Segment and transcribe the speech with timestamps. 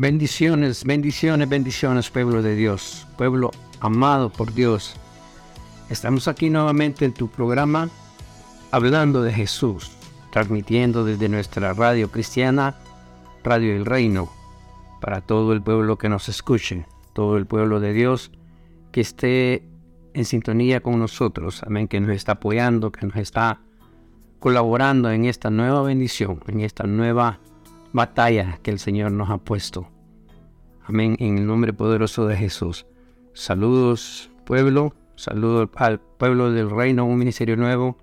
[0.00, 3.50] Bendiciones, bendiciones, bendiciones, pueblo de Dios, pueblo
[3.80, 4.94] amado por Dios.
[5.90, 7.90] Estamos aquí nuevamente en tu programa
[8.70, 9.90] hablando de Jesús,
[10.30, 12.76] transmitiendo desde nuestra radio cristiana,
[13.42, 14.30] Radio El Reino,
[15.00, 18.30] para todo el pueblo que nos escuche, todo el pueblo de Dios
[18.92, 19.68] que esté
[20.14, 23.62] en sintonía con nosotros, amén, que nos está apoyando, que nos está
[24.38, 27.40] colaborando en esta nueva bendición, en esta nueva
[27.92, 29.88] batalla que el Señor nos ha puesto.
[30.84, 32.86] Amén, en el nombre poderoso de Jesús.
[33.34, 37.98] Saludos pueblo, saludos al pueblo del reino, un ministerio nuevo,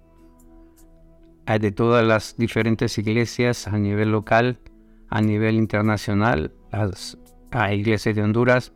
[1.45, 4.59] de todas las diferentes iglesias a nivel local,
[5.09, 7.17] a nivel internacional, las
[7.71, 8.73] iglesias de Honduras,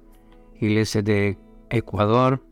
[0.60, 1.38] iglesias de
[1.70, 2.44] Ecuador.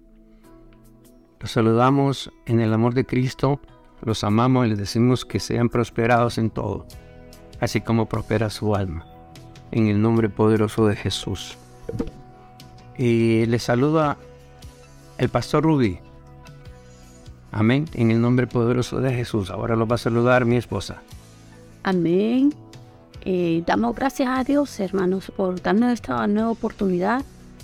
[1.39, 3.61] Los saludamos en el amor de Cristo,
[4.01, 6.85] los amamos y les decimos que sean prosperados en todo
[7.59, 9.05] así como prospera su alma.
[9.71, 11.57] En el nombre poderoso de Jesús.
[12.97, 14.17] Y le saluda
[15.17, 15.99] el pastor Rudy.
[17.51, 17.85] Amén.
[17.93, 19.49] En el nombre poderoso de Jesús.
[19.49, 21.01] Ahora lo va a saludar mi esposa.
[21.83, 22.53] Amén.
[23.23, 27.23] Eh, damos gracias a Dios, hermanos, por darnos esta nueva oportunidad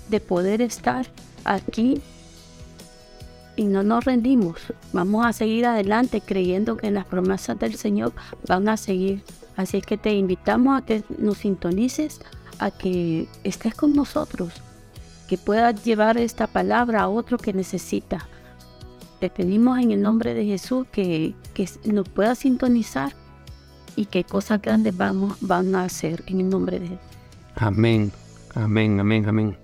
[0.09, 1.07] de poder estar
[1.45, 2.01] aquí
[3.55, 4.59] y no nos rendimos.
[4.91, 8.13] Vamos a seguir adelante creyendo que las promesas del Señor
[8.47, 9.23] van a seguir
[9.55, 12.21] Así es que te invitamos a que nos sintonices,
[12.59, 14.53] a que estés con nosotros,
[15.27, 18.27] que puedas llevar esta palabra a otro que necesita.
[19.19, 21.35] Te pedimos en el nombre de Jesús que,
[21.85, 23.13] nos puedas sintonizar
[23.95, 27.05] y que cosas grandes vamos, van a hacer en el nombre de Jesús.
[27.55, 28.11] Amén,
[28.55, 29.57] amén, amén, amén.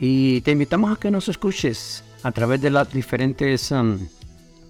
[0.00, 3.98] Y te invitamos a que nos escuches a través de las diferentes um,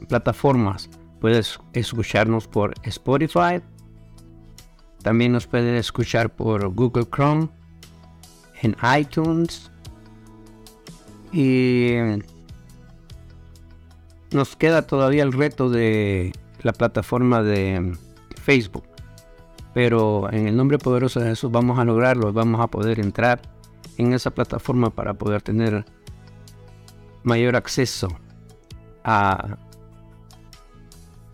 [0.09, 0.91] plataformas.
[1.21, 3.63] Puedes escucharnos por Spotify,
[5.03, 7.49] también nos pueden escuchar por Google Chrome,
[8.63, 9.71] en iTunes
[11.33, 11.97] y
[14.31, 16.33] nos queda todavía el reto de
[16.63, 17.97] la plataforma de
[18.41, 18.85] Facebook.
[19.75, 23.41] Pero en el nombre poderoso de Jesús vamos a lograrlo, vamos a poder entrar
[23.97, 25.85] en esa plataforma para poder tener
[27.25, 28.09] mayor acceso
[29.05, 29.57] a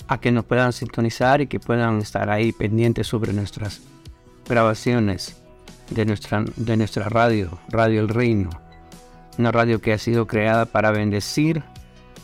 [0.08, 3.82] a que nos puedan sintonizar y que puedan estar ahí pendientes sobre nuestras
[4.48, 5.36] grabaciones
[5.90, 8.50] de nuestra, de nuestra radio, Radio El Reino.
[9.38, 11.62] Una radio que ha sido creada para bendecir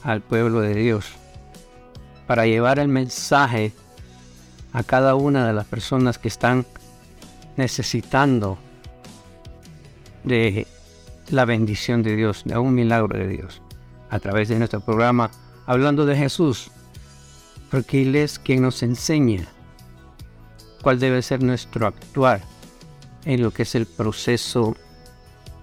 [0.02, 1.12] al pueblo de Dios,
[2.26, 3.72] para llevar el mensaje
[4.72, 6.66] a cada una de las personas que están
[7.56, 8.58] necesitando
[10.24, 10.66] de
[11.30, 13.62] la bendición de Dios, de un milagro de Dios,
[14.10, 15.30] a través de nuestro programa
[15.66, 16.70] Hablando de Jesús,
[17.74, 19.48] porque Él es quien nos enseña
[20.80, 22.40] cuál debe ser nuestro actuar
[23.24, 24.76] en lo que es el proceso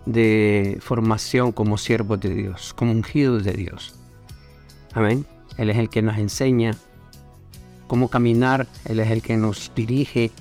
[0.06, 3.96] de formación como siervos de Dios, como ungidos de Dios.
[4.92, 5.26] Amén.
[5.56, 6.76] Él es el que nos enseña
[7.88, 10.32] cómo caminar, Él es el que nos dirige,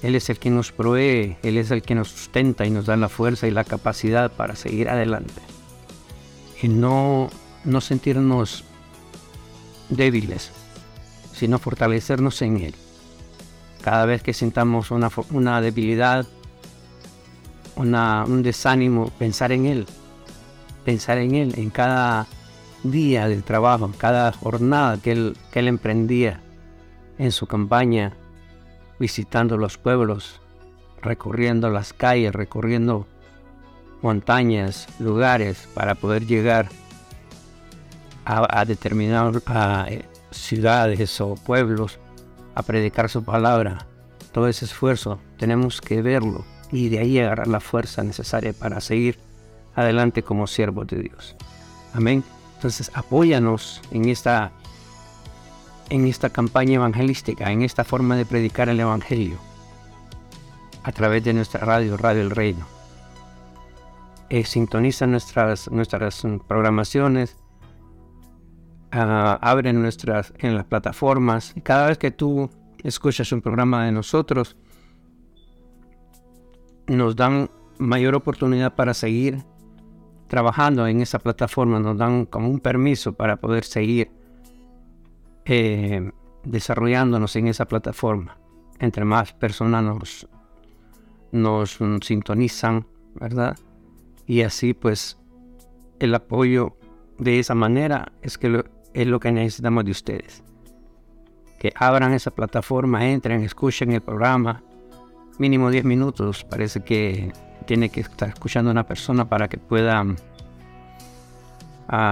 [0.00, 2.96] Él es el que nos provee, Él es el que nos sustenta y nos da
[2.96, 5.42] la fuerza y la capacidad para seguir adelante.
[6.62, 7.30] Y no,
[7.64, 8.62] no sentirnos
[9.88, 10.52] débiles,
[11.34, 12.74] sino fortalecernos en Él.
[13.82, 16.26] Cada vez que sintamos una, una debilidad,
[17.76, 19.86] una, un desánimo, pensar en Él,
[20.84, 22.26] pensar en Él, en cada
[22.84, 26.40] día del trabajo, en cada jornada que él, que él emprendía
[27.18, 28.12] en su campaña,
[28.98, 30.40] visitando los pueblos,
[31.02, 33.06] recorriendo las calles, recorriendo
[34.02, 36.68] montañas, lugares para poder llegar
[38.24, 39.42] a, a determinados
[40.34, 41.98] ciudades o pueblos
[42.54, 43.86] a predicar su palabra.
[44.32, 49.18] Todo ese esfuerzo tenemos que verlo y de ahí agarrar la fuerza necesaria para seguir
[49.74, 51.36] adelante como siervos de Dios.
[51.92, 52.24] Amén.
[52.56, 54.52] Entonces apóyanos en esta,
[55.90, 59.38] en esta campaña evangelística, en esta forma de predicar el Evangelio
[60.82, 62.66] a través de nuestra radio, Radio El Reino.
[64.30, 67.36] Eh, sintoniza nuestras, nuestras programaciones,
[68.94, 71.54] abren nuestras en las plataformas.
[71.62, 72.50] Cada vez que tú
[72.82, 74.56] escuchas un programa de nosotros,
[76.86, 79.42] nos dan mayor oportunidad para seguir
[80.28, 84.10] trabajando en esa plataforma, nos dan como un permiso para poder seguir
[85.44, 86.10] eh,
[86.44, 88.38] desarrollándonos en esa plataforma.
[88.78, 90.28] Entre más personas nos,
[91.32, 93.56] nos sintonizan, ¿verdad?
[94.26, 95.18] Y así pues
[96.00, 96.76] el apoyo
[97.18, 98.64] de esa manera es que lo,
[98.94, 100.42] es lo que necesitamos de ustedes.
[101.58, 104.62] Que abran esa plataforma, entren, escuchen el programa,
[105.38, 106.44] mínimo 10 minutos.
[106.44, 107.32] Parece que
[107.66, 110.04] tiene que estar escuchando una persona para que pueda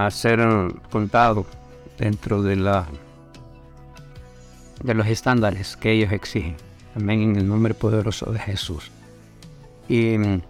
[0.09, 0.39] ser
[0.91, 1.45] contado
[1.97, 2.87] dentro de la
[4.83, 6.57] de los estándares que ellos exigen.
[6.95, 8.91] Amén en el nombre poderoso de Jesús.
[9.87, 10.41] Y mm,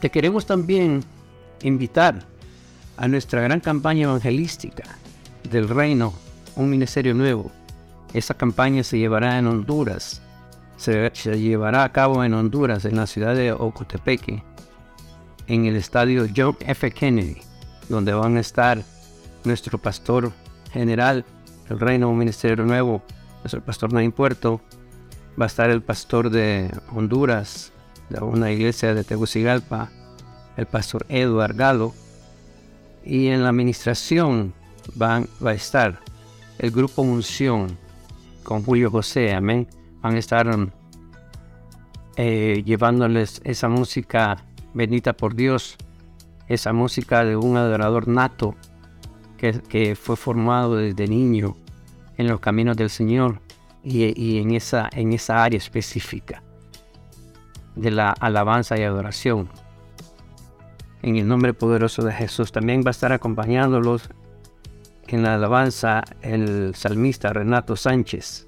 [0.00, 1.04] te queremos también
[1.62, 2.26] invitar
[2.96, 4.84] a nuestra gran campaña evangelística
[5.50, 6.12] del reino,
[6.54, 7.50] un ministerio nuevo.
[8.12, 10.22] Esa campaña se llevará en Honduras,
[10.76, 14.42] se, llevará a cabo en Honduras, en la ciudad de Ocotepeque,
[15.46, 16.90] en el estadio John F.
[16.90, 17.40] Kennedy
[17.88, 18.82] donde van a estar
[19.44, 20.32] nuestro pastor
[20.72, 21.24] general,
[21.68, 23.02] el reino, un ministerio nuevo,
[23.40, 24.60] nuestro pastor Nain Puerto,
[25.40, 27.72] va a estar el pastor de Honduras,
[28.08, 29.90] de una iglesia de Tegucigalpa,
[30.56, 31.94] el pastor Eduard Galo,
[33.04, 34.52] y en la administración
[34.94, 36.00] van, va a estar
[36.58, 37.76] el grupo Unción
[38.42, 39.66] con Julio José, amén.
[40.00, 40.48] Van a estar
[42.16, 45.76] eh, llevándoles esa música bendita por Dios
[46.48, 48.54] esa música de un adorador nato
[49.36, 51.56] que, fue formado desde niño
[52.16, 53.40] en los caminos del Señor
[53.84, 56.42] y, en, esa, en esa área específica
[57.76, 59.48] de la alabanza y adoración.
[61.02, 64.08] En el nombre poderoso de Jesús también va a estar acompañándolos
[65.08, 68.46] en la alabanza el salmista Renato Sánchez,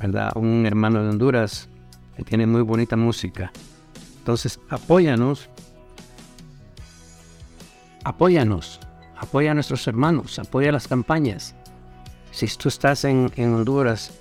[0.00, 0.32] ¿verdad?
[0.36, 1.68] Un hermano de Honduras
[2.16, 3.52] que tiene muy bonita música.
[4.18, 5.48] Entonces, apóyanos
[8.04, 8.78] apóyanos,
[9.18, 11.54] apoya a nuestros hermanos, apoya las campañas.
[12.30, 14.12] Si tú estás en, Honduras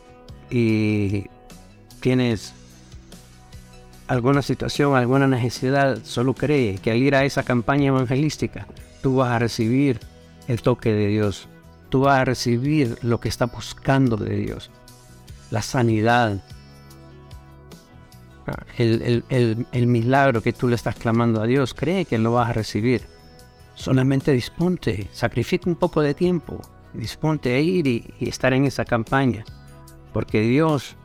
[0.50, 1.26] y
[2.00, 2.54] tienes
[4.08, 8.68] alguna situación, alguna necesidad, solo cree que al ir a esa campaña evangelística,
[9.02, 10.00] tú vas a recibir
[10.48, 11.48] el toque de Dios.
[11.90, 14.72] Tú vas a recibir lo que está buscando de Dios.
[15.52, 16.44] La sanidad.
[18.78, 19.24] El,
[19.72, 23.14] el milagro que tú le estás clamando a Dios, cree que lo vas a recibir.
[23.76, 26.62] Solamente disponte, sacrifica un poco de tiempo,
[26.94, 29.44] disponte a ir y, estar en esa campaña,
[30.14, 30.96] porque Dios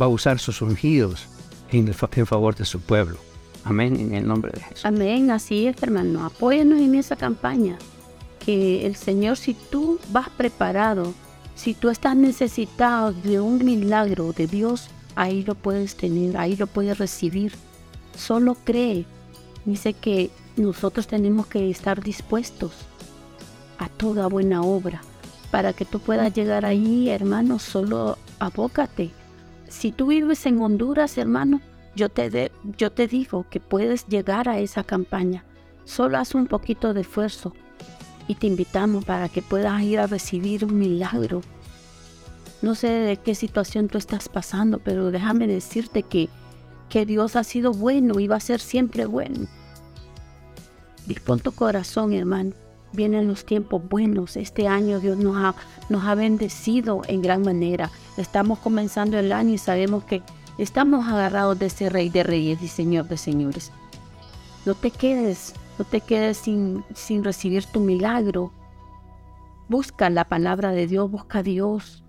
[0.00, 1.26] va a usar sus ungidos
[1.70, 3.18] en, favor de su pueblo.
[3.64, 4.84] Amén, en el nombre de Jesús.
[4.84, 6.26] Amén, así es, hermano.
[6.26, 7.78] Apóyanos en esa campaña.
[8.44, 11.14] Que el Señor, si tú vas preparado,
[11.54, 16.66] si tú estás necesitado de un milagro de Dios, ahí lo puedes tener, ahí lo
[16.66, 17.52] puedes recibir.
[18.16, 19.04] Solo cree.
[19.64, 22.72] Dice que nosotros tenemos que estar dispuestos
[23.78, 25.02] a toda buena obra.
[25.50, 29.10] Para que tú puedas llegar ahí, hermano, solo abócate.
[29.68, 31.60] Si tú vives en Honduras, hermano,
[31.94, 35.44] yo te, yo te digo que puedes llegar a esa campaña.
[35.84, 37.52] Solo haz un poquito de esfuerzo
[38.28, 41.42] y te invitamos para que puedas ir a recibir un milagro.
[42.62, 46.28] No sé de qué situación tú estás pasando, pero déjame decirte que,
[46.88, 49.48] que Dios ha sido bueno y va a ser siempre bueno.
[51.06, 52.52] Dispón tu corazón, hermano.
[52.92, 54.36] Vienen los tiempos buenos.
[54.36, 55.54] Este año Dios nos ha,
[55.88, 57.90] nos ha bendecido en gran manera.
[58.16, 60.22] Estamos comenzando el año y sabemos que
[60.58, 63.72] estamos agarrados de ese Rey de Reyes y Señor de Señores.
[64.64, 68.52] No te quedes, no te quedes sin, sin recibir tu milagro.
[69.68, 72.04] Busca la palabra de Dios, busca a Dios.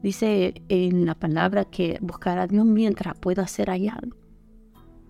[0.00, 4.10] Dice en la palabra que buscar a Dios mientras pueda ser hallado.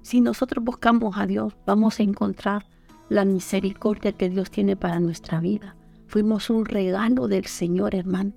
[0.01, 2.65] Si nosotros buscamos a Dios, vamos a encontrar
[3.11, 5.77] la misericordia que Dios tiene para nuestra vida.
[6.07, 8.33] Fuimos un regalo del Señor, hermano.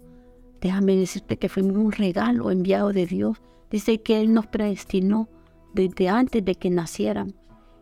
[0.59, 3.41] Déjame decirte que fuimos un regalo enviado de Dios.
[3.71, 5.29] Dice que Él nos predestinó
[5.74, 7.38] desde antes de que nacieran.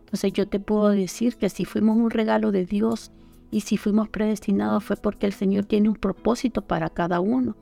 [0.08, 3.12] Entonces yo te puedo decir que si fuimos un regalo de Dios
[3.52, 7.58] y si fuimos predestinados fue porque el Señor tiene un propósito para cada uno.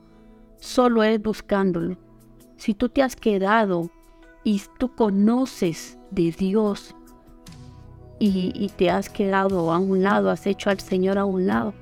[0.60, 1.98] Solo es buscándolo.
[2.56, 3.90] Si tú te has quedado
[4.44, 6.94] y tú conoces de Dios
[8.20, 11.74] y, te has quedado a un lado, has hecho al Señor a un lado,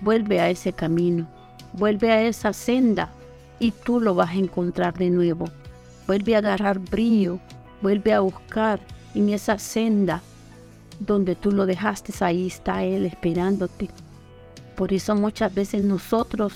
[0.00, 1.28] vuelve a ese camino,
[1.72, 3.10] vuelve a esa senda
[3.60, 5.44] y tú lo vas a encontrar de nuevo.
[6.08, 7.38] Vuelve a agarrar brillo,
[7.80, 8.80] vuelve a buscar
[9.14, 10.22] en esa senda
[10.98, 13.88] donde tú lo dejaste, ahí está Él esperándote.
[14.76, 16.54] Por eso muchas veces nosotros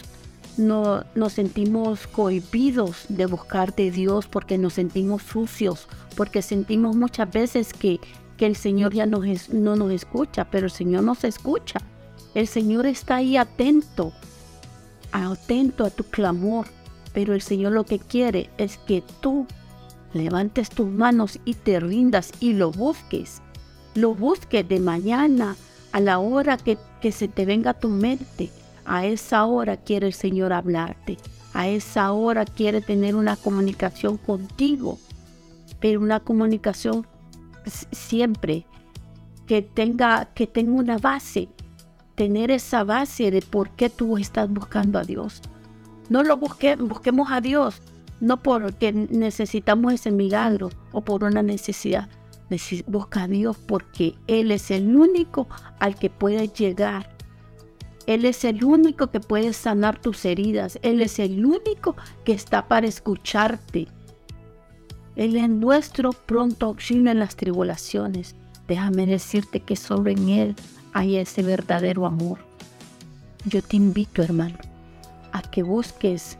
[0.57, 7.31] no, nos sentimos cohibidos de buscar de Dios porque nos sentimos sucios, porque sentimos muchas
[7.31, 8.01] veces que
[8.37, 9.21] que el Señor ya no,
[9.53, 11.81] no nos escucha, pero el Señor nos escucha.
[12.35, 14.13] El Señor está ahí atento,
[15.13, 16.67] atento a tu clamor,
[17.13, 19.47] pero el Señor lo que quiere es que tú
[20.15, 23.43] levantes tus manos y te rindas y lo busques.
[23.95, 25.57] Lo busques de mañana
[25.93, 28.51] a la hora que, que se te venga a tu mente.
[28.85, 31.19] A esa hora quiere el Señor hablarte.
[31.55, 34.99] a esa hora quiere tener una comunicación contigo,
[35.81, 37.07] pero una comunicación
[37.93, 38.67] siempre
[39.47, 41.49] que tenga, que tenga una base,
[42.17, 45.43] tener esa base de por qué tú estás buscando a Dios.
[46.09, 47.81] No lo busque, busquemos a Dios,
[48.25, 52.09] no porque necesitamos ese milagro o por una necesidad.
[52.87, 55.47] Busca a Dios porque Él es el único
[55.79, 57.11] al que puede llegar.
[58.07, 60.79] Él es el único que puede sanar tus heridas.
[60.83, 63.89] Él es el único que está para escucharte.
[65.17, 68.35] Él es nuestro pronto auxilio en las tribulaciones.
[68.69, 70.57] Déjame decirte que solo en Él
[70.93, 72.39] hay ese verdadero amor.
[73.45, 74.57] Yo te invito, hermano,
[75.33, 76.39] a que busques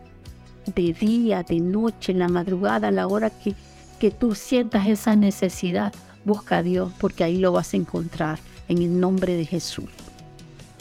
[0.67, 3.55] de día, de noche, en la madrugada, a la hora que,
[3.99, 5.93] que tú sientas esa necesidad.
[6.25, 9.91] Busca a Dios porque ahí lo vas a encontrar en el nombre de Jesús.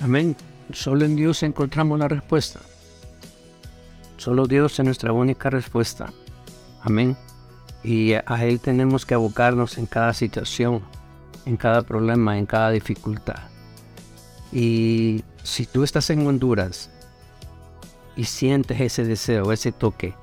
[0.02, 0.36] Amén.
[0.72, 2.60] Solo en Dios encontramos la respuesta.
[4.18, 6.12] Solo Dios es nuestra única respuesta.
[6.82, 7.18] Amén.
[7.84, 10.82] Y a Él tenemos que abocarnos en cada situación,
[11.46, 13.40] en cada problema, en cada dificultad.
[14.52, 16.90] Y si tú estás en Honduras
[18.16, 20.16] y sientes ese deseo, ese toque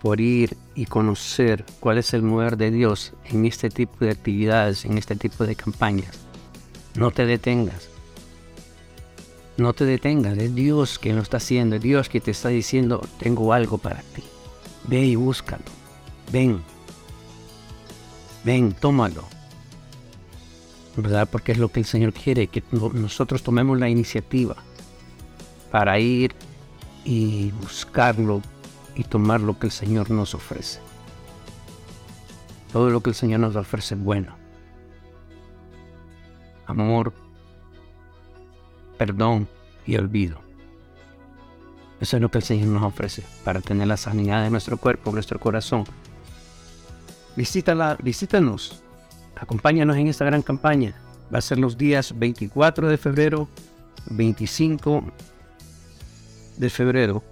[0.00, 4.84] por ir y conocer cuál es el mover de Dios en este tipo de actividades,
[4.84, 6.18] en este tipo de campañas,
[6.96, 7.88] no te detengas.
[9.56, 13.06] No te detengas, es Dios quien lo está haciendo, es Dios que te está diciendo,
[13.18, 14.24] tengo algo para ti.
[14.88, 15.62] Ve y búscalo.
[16.32, 16.62] Ven.
[18.44, 19.24] Ven, tómalo.
[20.96, 21.28] ¿Verdad?
[21.30, 24.56] Porque es lo que el Señor quiere, que nosotros tomemos la iniciativa
[25.70, 26.34] para ir
[27.04, 28.42] y buscarlo
[28.94, 30.80] y tomar lo que el Señor nos ofrece.
[32.72, 34.36] Todo lo que el Señor nos ofrece es bueno.
[36.66, 37.12] Amor,
[38.96, 39.48] perdón
[39.86, 40.38] y olvido.
[42.00, 45.12] Eso es lo que el Señor nos ofrece para tener la sanidad de nuestro cuerpo,
[45.12, 45.84] nuestro corazón.
[47.36, 48.82] Visítala, visítanos,
[49.36, 50.94] acompáñanos en esta gran campaña.
[51.32, 53.48] Va a ser los días 24 de febrero,
[54.10, 55.04] 25
[56.56, 57.22] de febrero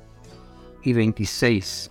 [0.83, 1.89] y 26.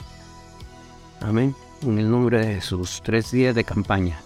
[1.21, 1.55] Amén.
[1.81, 3.01] En el nombre de Jesús.
[3.03, 4.19] Tres días de campaña.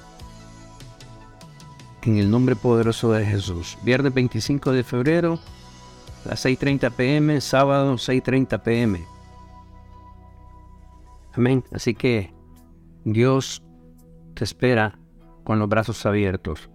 [2.04, 3.78] En el nombre poderoso de Jesús.
[3.84, 5.40] Viernes 25 de febrero,
[6.26, 7.42] a las 6.30 pm.
[7.42, 9.06] Sábado 6.30 pm.
[11.34, 11.64] Amén.
[11.72, 12.34] Así que
[13.06, 13.64] Dios
[14.34, 15.00] te espera
[15.44, 16.70] con los brazos abiertos.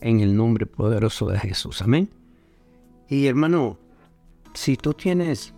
[0.00, 1.82] En el nombre poderoso de Jesús.
[1.82, 2.10] Amén.
[3.08, 3.78] Y hermano,
[4.54, 5.52] si tú tienes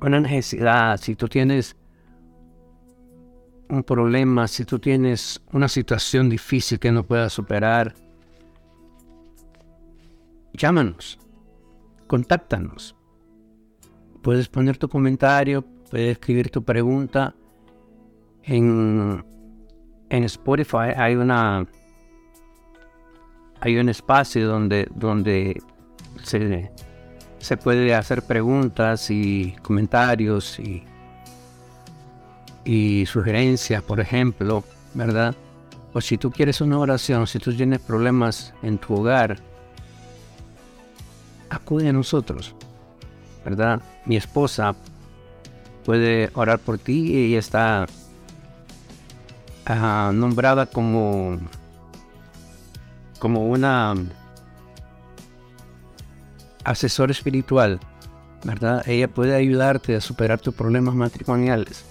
[0.00, 1.76] una necesidad, si tú tienes
[3.68, 7.94] un problema, si tú tienes una situación difícil que no puedas superar,
[10.52, 11.18] llámanos,
[12.06, 12.96] contáctanos.
[14.22, 17.34] Puedes poner tu comentario, puedes escribir tu pregunta.
[18.42, 19.24] En,
[20.08, 21.66] en Spotify hay una
[23.60, 25.60] hay un espacio donde, donde
[26.22, 26.70] se
[27.38, 30.84] se puede hacer preguntas y comentarios y,
[33.06, 34.64] sugerencias, por ejemplo,
[34.94, 35.34] ¿verdad?
[35.92, 39.38] O si tú quieres una oración, si tú tienes problemas en tu hogar,
[41.48, 42.54] acude a nosotros,
[43.44, 43.80] ¿verdad?
[44.04, 44.74] Mi esposa
[45.84, 47.86] puede orar por ti y está
[49.66, 51.38] ah, nombrada como,
[53.20, 53.94] como una
[56.66, 57.78] asesor espiritual,
[58.44, 58.86] ¿verdad?
[58.88, 61.84] Ella puede ayudarte a superar tus problemas matrimoniales,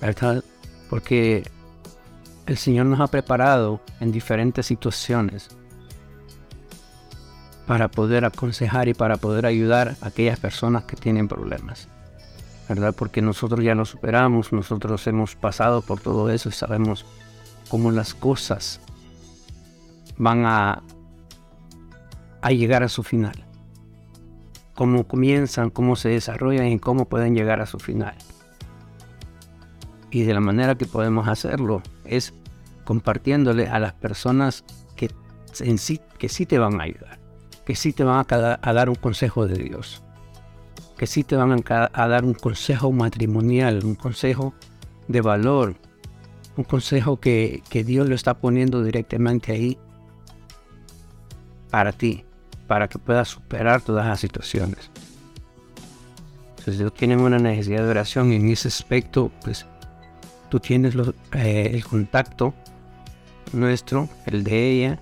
[0.00, 0.42] ¿verdad?
[0.88, 1.44] Porque
[2.46, 5.48] el Señor nos ha preparado en diferentes situaciones
[7.66, 11.86] para poder aconsejar y para poder ayudar a aquellas personas que tienen problemas.
[12.68, 12.94] ¿Verdad?
[12.96, 17.04] Porque nosotros ya lo superamos, nosotros hemos pasado por todo eso y sabemos
[17.68, 18.80] cómo las cosas
[20.16, 20.82] van a,
[22.42, 23.49] a llegar a su final
[24.80, 28.14] cómo comienzan, cómo se desarrollan y cómo pueden llegar a su final.
[30.10, 32.32] Y de la manera que podemos hacerlo es
[32.86, 34.64] compartiéndole a las personas
[34.96, 35.10] que,
[35.52, 37.18] sí, que sí te van a ayudar,
[37.66, 40.02] que sí te van a, dar un consejo de Dios,
[40.96, 44.54] que sí te van a, dar un consejo matrimonial, un consejo
[45.08, 45.74] de valor,
[46.56, 49.76] un consejo que, que Dios lo está poniendo directamente ahí
[51.68, 52.24] para ti
[52.70, 54.92] para que puedas superar todas las situaciones.
[56.64, 59.66] Si tú una necesidad de oración en ese aspecto, pues
[60.50, 60.94] tú tienes
[61.32, 62.54] eh, el contacto
[63.52, 65.00] nuestro, el de ella.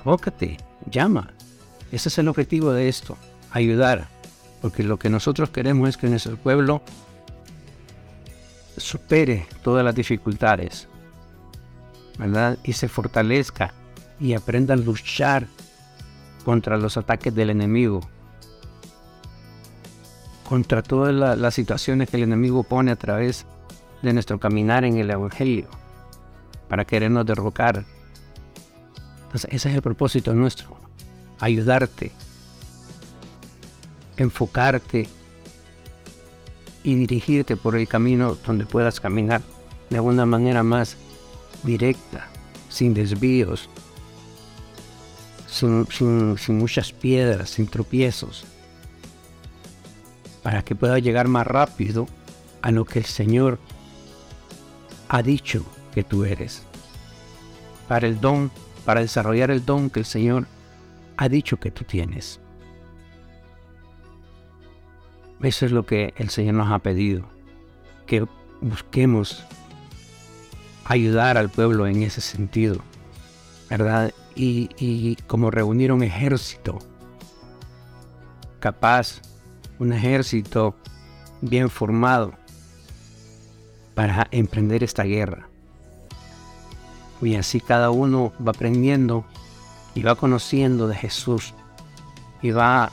[0.00, 0.56] Abócate,
[0.90, 1.30] llama.
[1.92, 3.16] Ese es el objetivo de esto,
[3.52, 4.08] ayudar.
[4.60, 6.82] Porque lo que nosotros queremos es que nuestro pueblo
[8.76, 10.88] supere todas las dificultades,
[12.18, 12.58] ¿verdad?
[12.64, 13.72] Y se fortalezca
[14.18, 15.46] y aprenda a luchar
[16.48, 18.00] contra los ataques del enemigo,
[20.48, 23.44] contra todas las situaciones que el enemigo pone a través
[24.00, 25.66] de nuestro caminar en el Evangelio,
[26.66, 27.84] para querernos derrocar.
[29.24, 30.74] Entonces, ese es el propósito nuestro,
[31.38, 32.12] ayudarte,
[34.16, 35.06] enfocarte
[36.82, 39.42] y dirigirte por el camino donde puedas caminar
[39.90, 40.96] de una manera más
[41.62, 42.26] directa,
[42.70, 43.68] sin desvíos,
[45.48, 48.44] sin, muchas piedras, sin tropiezos,
[50.42, 52.06] para que puedas llegar más rápido
[52.62, 53.58] a lo que el Señor
[55.08, 55.64] ha dicho
[55.94, 56.62] que tú eres,
[57.88, 58.50] para el don,
[58.84, 60.46] para desarrollar el don que el Señor
[61.16, 62.40] ha dicho que tú tienes.
[65.42, 67.24] Eso es lo que el Señor nos ha pedido,
[68.06, 68.26] que
[68.60, 69.44] busquemos
[70.84, 72.82] ayudar al pueblo en ese sentido,
[73.68, 74.12] ¿verdad?
[74.34, 76.78] Y, como reunir un ejército
[78.60, 79.20] capaz,
[79.78, 80.74] un ejército
[81.40, 82.32] bien formado
[83.94, 85.48] para emprender esta guerra.
[87.20, 89.24] Y así cada uno va aprendiendo
[89.94, 91.52] y va conociendo de Jesús
[92.40, 92.92] y va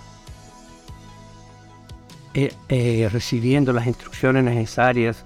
[2.34, 5.24] eh, eh, recibiendo las instrucciones necesarias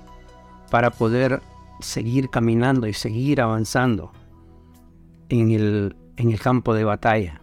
[0.70, 1.42] para poder
[1.80, 4.12] seguir caminando y seguir avanzando
[5.30, 7.42] en el, en el campo de batalla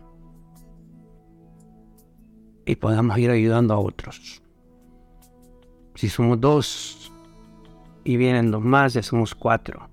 [2.66, 4.43] y podamos ir ayudando a otros.
[5.95, 7.12] Si somos dos
[8.05, 9.88] y vienen dos más, ya somos cuatro,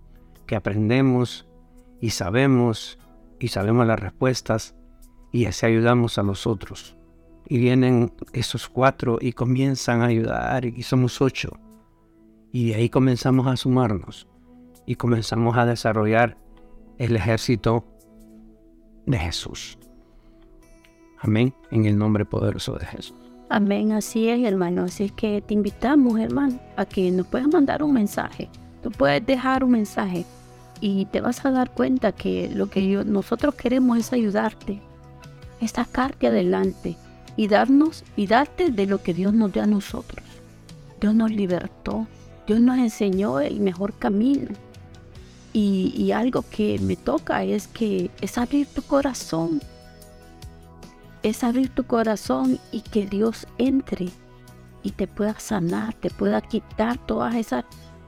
[0.46, 1.48] que aprendemos
[2.02, 3.00] y sabemos
[3.40, 4.76] y sabemos las respuestas
[5.32, 6.98] y así ayudamos a los otros
[7.48, 11.60] y vienen esos cuatro y comienzan a ayudar y somos ocho.
[12.52, 14.28] Y de ahí comenzamos a sumarnos
[14.86, 16.38] y comenzamos a desarrollar
[17.06, 17.84] el ejército
[19.06, 19.78] de Jesús.
[21.20, 23.16] Amén, en el nombre poderoso de Jesús.
[23.50, 24.84] Amén, así es, hermano.
[24.84, 28.50] Así es que te invitamos, hermano, a que nos puedas mandar un mensaje.
[28.82, 30.26] Tú puedes dejar un mensaje
[30.82, 34.82] y te vas a dar cuenta que lo que nosotros queremos es ayudarte,
[35.62, 36.98] es sacarte adelante,
[37.36, 40.24] y darnos y darte de lo que Dios nos dio a nosotros.
[41.02, 42.08] Dios nos libertó,
[42.48, 44.52] Dios nos enseñó el mejor camino.
[45.56, 49.62] Y, algo que me toca es que es abrir tu corazón.
[51.22, 54.10] Es abrir tu corazón y que Dios entre
[54.82, 57.64] y te pueda sanar, te pueda quitar todas esas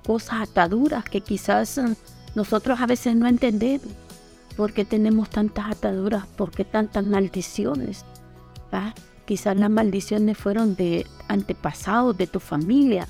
[0.05, 1.93] cosas ataduras que quizás mm,
[2.36, 3.88] nosotros a veces no entendemos.
[4.58, 6.25] ¿Por qué tenemos tantas ataduras?
[6.25, 8.05] ¿Por qué tantas maldiciones?
[9.25, 13.08] Quizás las maldiciones fueron de antepasados, de tu familia.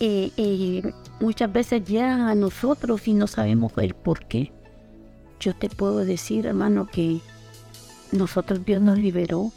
[0.00, 0.82] Y,
[1.20, 4.52] muchas veces llegan a nosotros y no sabemos el por qué.
[5.40, 7.20] Yo te puedo decir, hermano, que
[8.12, 9.52] nosotros Dios nos liberó,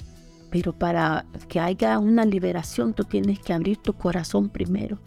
[0.50, 5.00] pero para que haya una liberación tú tienes que abrir tu corazón primero.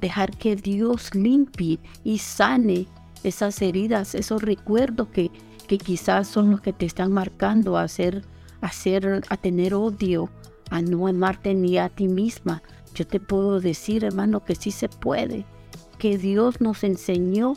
[0.00, 2.86] Dejar que Dios limpie y sane
[3.22, 5.30] esas heridas, esos recuerdos que,
[5.66, 8.24] que quizás son los que te están marcando a ser
[8.64, 10.30] hacer, a tener odio,
[10.70, 12.62] a no amarte ni a ti misma.
[12.94, 15.44] Yo te puedo decir, hermano, que sí se puede,
[15.94, 17.54] que Dios nos enseñó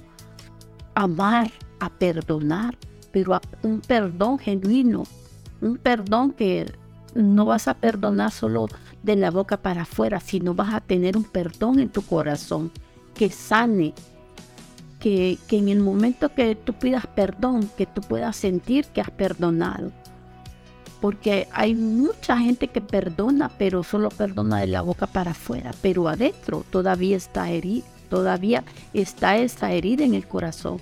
[0.95, 2.77] a amar, a perdonar,
[3.11, 5.03] pero un perdón genuino,
[5.61, 6.71] un perdón que
[7.15, 8.67] no vas a perdonar solo
[9.03, 12.71] de la boca para afuera, sino vas a tener un perdón en tu corazón
[13.15, 13.93] que sane,
[14.99, 19.11] que, que en el momento que tú pidas perdón, que tú puedas sentir que has
[19.11, 19.91] perdonado.
[21.01, 26.07] Porque hay mucha gente que perdona, pero solo perdona de la boca para afuera, pero
[26.07, 30.79] adentro todavía está herida, todavía está esa herida en el corazón.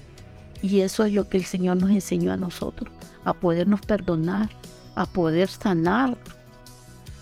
[0.61, 2.91] Y eso es lo que el Señor nos enseñó a nosotros,
[3.23, 4.49] a podernos perdonar,
[4.95, 6.17] a poder sanar,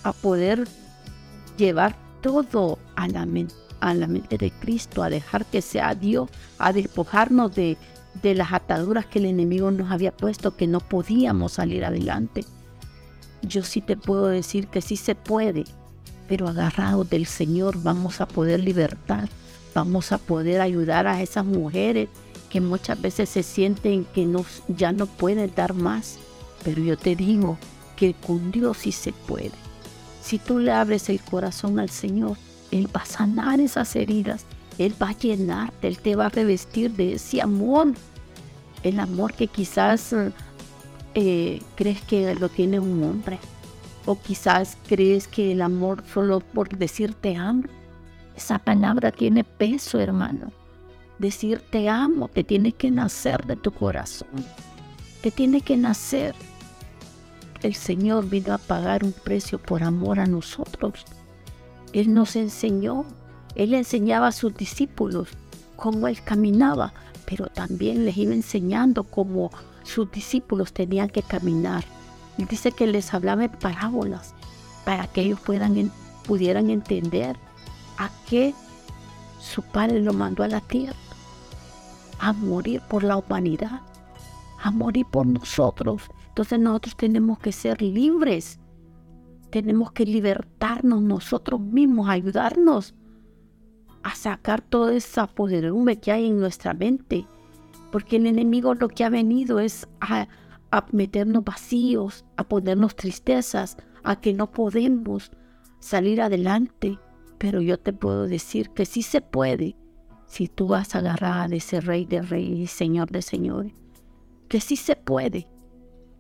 [0.04, 0.68] a poder
[1.58, 3.56] llevar todo a la mente,
[4.38, 7.78] de Cristo, a dejar que sea Dios, a despojarnos de,
[8.22, 12.46] de las ataduras que el enemigo nos había puesto, que no podíamos salir adelante
[13.44, 15.66] yo sí te puedo decir que sí se puede,
[16.28, 19.30] pero agarrados del Señor vamos a poder libertar,
[19.74, 22.10] vamos a poder ayudar a esas mujeres
[22.50, 24.30] que muchas veces se sienten que
[24.68, 26.20] ya no pueden dar más.
[26.64, 27.58] Pero yo te digo
[27.96, 29.52] que con Dios sí se puede.
[30.22, 32.38] Si tú le abres el corazón al Señor,
[32.72, 34.46] Él va a sanar esas heridas,
[34.78, 37.94] Él va a llenarte, Él te va a revestir de ese amor,
[38.84, 40.16] el amor que quizás
[41.16, 43.40] eh, crees que lo tiene un hombre,
[44.06, 47.64] O quizás crees que el amor solo por decir te amo.
[48.36, 50.52] Esa palabra tiene peso, hermano.
[51.20, 54.30] Decir te amo te tiene que nacer de tu corazón.
[55.22, 56.36] Te tiene que nacer.
[57.62, 61.06] El Señor vino a pagar un precio por amor a nosotros.
[61.94, 63.06] Él nos enseñó.
[63.56, 65.30] Él enseñaba a sus discípulos
[65.76, 66.94] cómo Él caminaba,
[67.26, 69.52] pero también les iba enseñando cómo
[69.84, 71.84] sus discípulos tenían que caminar.
[72.40, 74.34] Él dice que les hablaba en parábolas
[74.86, 77.38] para que ellos pudieran entender
[77.98, 78.54] a qué
[79.40, 80.96] su Padre lo mandó a la tierra,
[82.20, 83.82] a morir por la humanidad,
[84.62, 86.04] a morir por nosotros.
[86.30, 88.60] Entonces nosotros tenemos que ser libres,
[89.50, 92.96] tenemos que libertarnos nosotros mismos, ayudarnos
[94.02, 97.28] a sacar toda esa podredumbre que hay en nuestra mente,
[97.92, 100.28] porque el enemigo lo que ha venido es a,
[100.72, 105.32] a meternos vacíos, a ponernos tristezas, a que no podemos
[105.80, 106.98] salir adelante.
[107.38, 109.76] Pero yo te puedo decir que sí se puede
[110.34, 113.74] si tú vas a agarrar a ese rey de reyes y señor de señores.
[114.48, 115.48] Que sí se puede.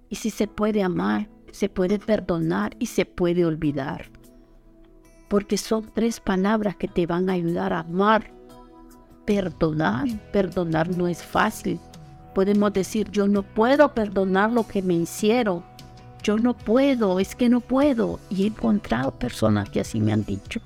[0.09, 4.11] Y sí se puede amar, se puede perdonar y se puede olvidar.
[5.29, 8.31] Porque son tres palabras que te van a ayudar a amar.
[9.25, 10.07] Perdonar.
[10.31, 11.79] Perdonar no es fácil.
[12.35, 15.63] Podemos decir, yo no puedo perdonar lo que me hicieron.
[16.21, 18.19] Yo no puedo, es que no puedo.
[18.29, 20.61] Y he encontrado personas que así me han dicho.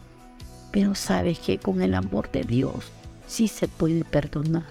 [0.77, 2.85] Pero sabes que con el amor de Dios
[3.25, 4.67] sí se puede perdonar,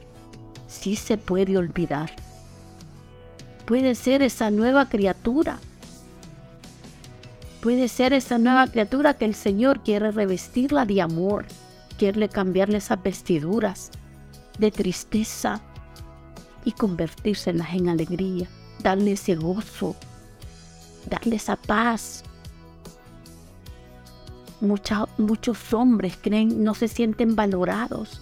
[0.69, 2.13] sí se puede olvidar.
[3.65, 5.59] Puede ser esa nueva criatura.
[7.61, 11.45] Puede ser esa nueva criatura que el Señor quiere revestirla de amor,
[11.99, 13.91] quiere cambiarle esas vestiduras
[14.61, 15.61] de tristeza
[16.65, 18.47] y convertírselas en alegría,
[18.81, 19.97] darle ese gozo,
[21.11, 22.23] darle esa paz,
[24.61, 28.21] muchos hombres creen, no se sienten valorados,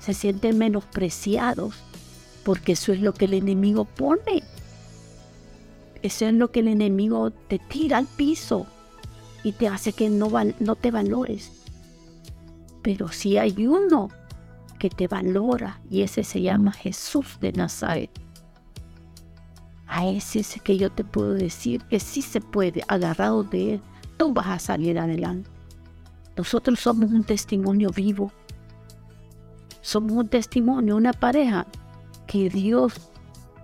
[0.00, 1.74] se sienten menospreciados,
[2.44, 4.42] porque eso es lo que el enemigo pone.
[6.02, 8.66] Eso es lo que el enemigo te tira al piso
[9.42, 11.52] y te hace que no, no te valores.
[12.82, 14.10] Pero si hay uno
[14.78, 18.10] que te valora y ese se llama Jesús de Nazaret.
[19.86, 23.80] A ese es que yo te puedo decir que sí se puede, agarrado de él,
[24.18, 25.53] tú vas a salir adelante.
[26.36, 28.32] Nosotros somos un testimonio vivo.
[29.80, 31.66] Somos un testimonio, una pareja
[32.26, 32.94] que Dios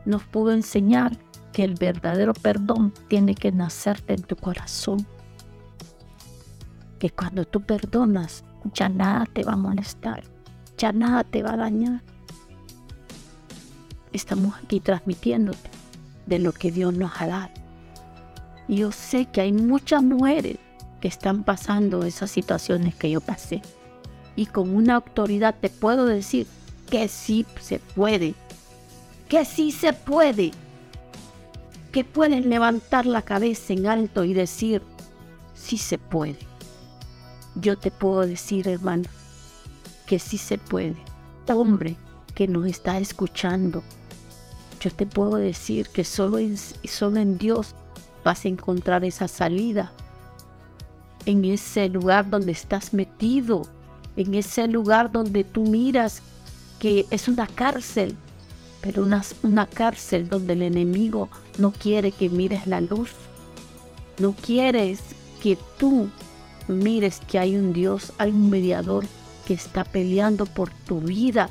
[0.04, 1.16] nos pudo enseñar
[1.52, 5.06] que el verdadero perdón tiene que nacerte en tu corazón.
[6.98, 10.22] Que cuando tú perdonas, ya nada te va a molestar,
[10.76, 12.02] ya nada te va a dañar.
[14.12, 15.70] Estamos aquí transmitiéndote
[16.26, 17.50] de lo que Dios nos ha dado.
[18.68, 20.58] Yo sé que hay muchas mujeres
[21.00, 23.62] que están pasando esas situaciones que yo pasé.
[24.36, 26.46] Y con una autoridad te puedo decir
[26.88, 28.34] que sí se puede,
[29.28, 30.52] que sí se puede,
[31.92, 34.82] que puedes levantar la cabeza en alto y decir,
[35.54, 36.38] sí se puede.
[37.56, 39.08] Yo te puedo decir, hermano,
[40.06, 40.96] que sí se puede.
[41.48, 41.96] Hombre
[42.36, 43.82] que nos está escuchando,
[44.80, 47.74] yo te puedo decir que solo en, solo en Dios
[48.24, 49.92] vas a encontrar esa salida
[51.30, 53.62] en ese lugar donde estás metido,
[54.16, 56.22] en ese lugar donde tú miras
[56.80, 58.16] que es una cárcel,
[58.80, 63.10] pero una, una cárcel donde el enemigo no quiere que mires la luz,
[64.18, 64.98] no quieres
[65.40, 66.08] que tú
[66.66, 69.04] mires que hay un Dios, hay un mediador
[69.46, 71.48] que está peleando por tu vida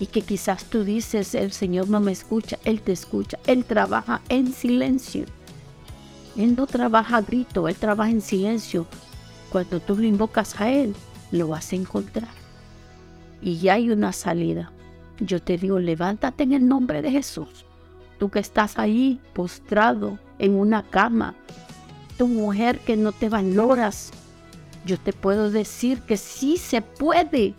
[0.00, 4.20] y que quizás tú dices, el Señor no me escucha, Él te escucha, Él trabaja
[4.28, 5.26] en silencio.
[6.36, 8.86] Él no trabaja a grito, Él trabaja en silencio.
[9.52, 10.94] Cuando tú lo invocas a Él,
[11.30, 12.30] lo vas a encontrar.
[13.42, 14.72] Y ya hay una salida.
[15.20, 17.66] Yo te digo, levántate en el nombre de Jesús.
[18.18, 21.34] Tú que estás ahí postrado en una cama,
[22.16, 24.10] tu mujer que no te valoras,
[24.86, 27.54] yo te puedo decir que sí se puede.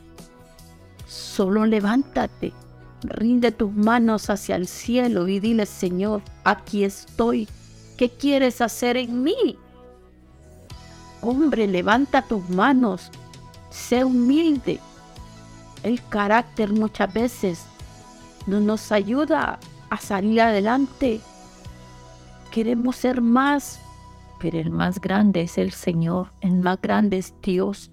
[1.05, 2.53] Solo levántate,
[3.03, 7.47] rinde tus manos hacia el cielo y dile, Señor, aquí estoy
[7.97, 9.57] ¿Qué quieres hacer en mí?
[11.23, 13.09] Hombre, levanta tus manos,
[13.69, 14.79] sé humilde.
[15.81, 17.65] El carácter muchas veces
[18.45, 19.59] no nos ayuda
[19.89, 21.21] a salir adelante.
[22.51, 23.79] Queremos ser más,
[24.39, 27.89] pero el más grande es el Señor, el más grande es Dios.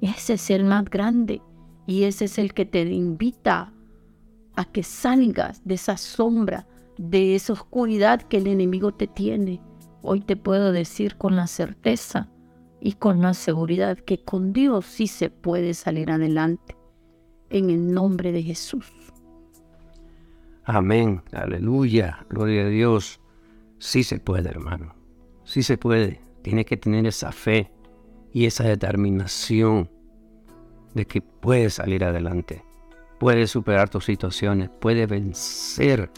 [0.00, 1.40] Ese es el más grande
[1.86, 3.72] y ese es el que te invita
[4.54, 6.66] a que salgas de esa sombra
[6.98, 9.60] de esa oscuridad que el enemigo te tiene,
[10.02, 12.28] hoy te puedo decir con la certeza
[12.80, 16.76] y con la seguridad que con Dios sí se puede salir adelante.
[17.48, 18.86] En el nombre de Jesús.
[20.64, 21.22] Amén.
[21.32, 22.26] Aleluya.
[22.28, 23.20] Gloria a Dios.
[23.78, 24.94] Sí se puede, hermano.
[25.44, 26.20] Sí se puede.
[26.42, 27.70] Tiene que tener esa fe
[28.32, 29.90] y esa determinación
[30.94, 32.64] de que puedes salir adelante.
[33.20, 34.70] Puedes superar tus situaciones.
[34.80, 36.10] Puedes vencer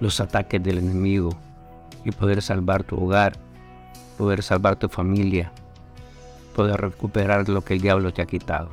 [0.00, 1.30] los ataques del enemigo
[2.08, 3.38] y poder salvar tu hogar,
[4.16, 5.52] poder salvar tu familia,
[6.56, 8.70] poder recuperar lo que el diablo te ha quitado.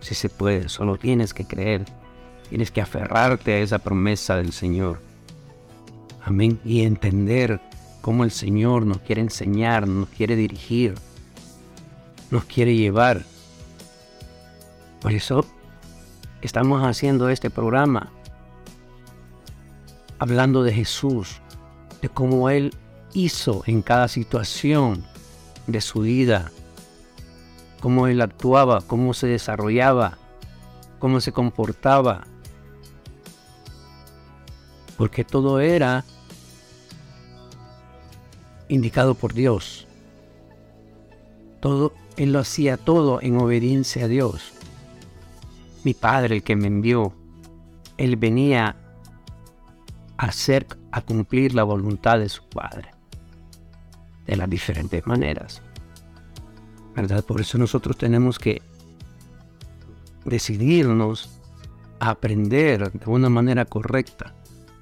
[0.00, 1.84] Si se puede, solo tienes que creer,
[2.48, 5.00] tienes que aferrarte a esa promesa del Señor.
[6.24, 6.58] Amén.
[6.64, 7.60] Y entender
[8.00, 10.94] cómo el Señor nos quiere enseñar, nos quiere dirigir,
[12.30, 13.22] nos quiere llevar.
[15.00, 15.44] Por eso
[16.40, 18.10] estamos haciendo este programa
[20.18, 21.40] hablando de Jesús,
[22.02, 22.74] de cómo Él
[23.12, 25.04] hizo en cada situación
[25.66, 26.50] de su vida,
[27.80, 30.18] cómo Él actuaba, cómo se desarrollaba,
[30.98, 32.26] cómo se comportaba.
[34.96, 36.04] Porque todo era
[38.68, 39.86] indicado por Dios.
[41.60, 44.52] Todo, Él lo hacía todo en obediencia a Dios.
[45.84, 47.12] Mi Padre, el que me envió,
[47.96, 48.76] Él venía
[50.18, 52.90] hacer, a cumplir la voluntad de su Padre.
[54.26, 55.62] De las diferentes maneras.
[56.94, 57.24] ¿Verdad?
[57.24, 58.60] Por eso nosotros tenemos que
[60.24, 61.40] decidirnos
[62.00, 64.34] a aprender de una manera correcta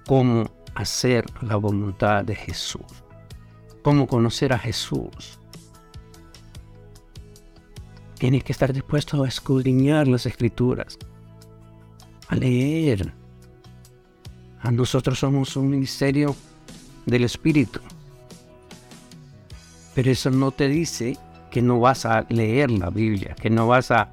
[0.06, 3.04] cómo hacer la voluntad de Jesús.
[3.82, 5.38] Cómo conocer a Jesús.
[8.18, 10.98] Tienes que estar dispuesto a escudriñar las escrituras,
[12.28, 13.12] a leer,
[14.70, 16.34] nosotros somos un ministerio
[17.04, 17.80] del Espíritu.
[19.94, 21.16] Pero eso no te dice
[21.50, 24.10] que no vas a leer la Biblia, que no vas a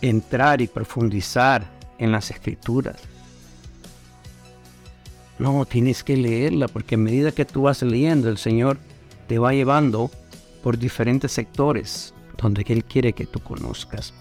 [0.00, 1.64] entrar y profundizar
[1.98, 2.96] en las escrituras.
[5.38, 8.78] No, tienes que leerla porque a medida que tú vas leyendo, el Señor
[9.26, 10.10] te va llevando
[10.62, 14.14] por diferentes sectores donde Él quiere que tú conozcas.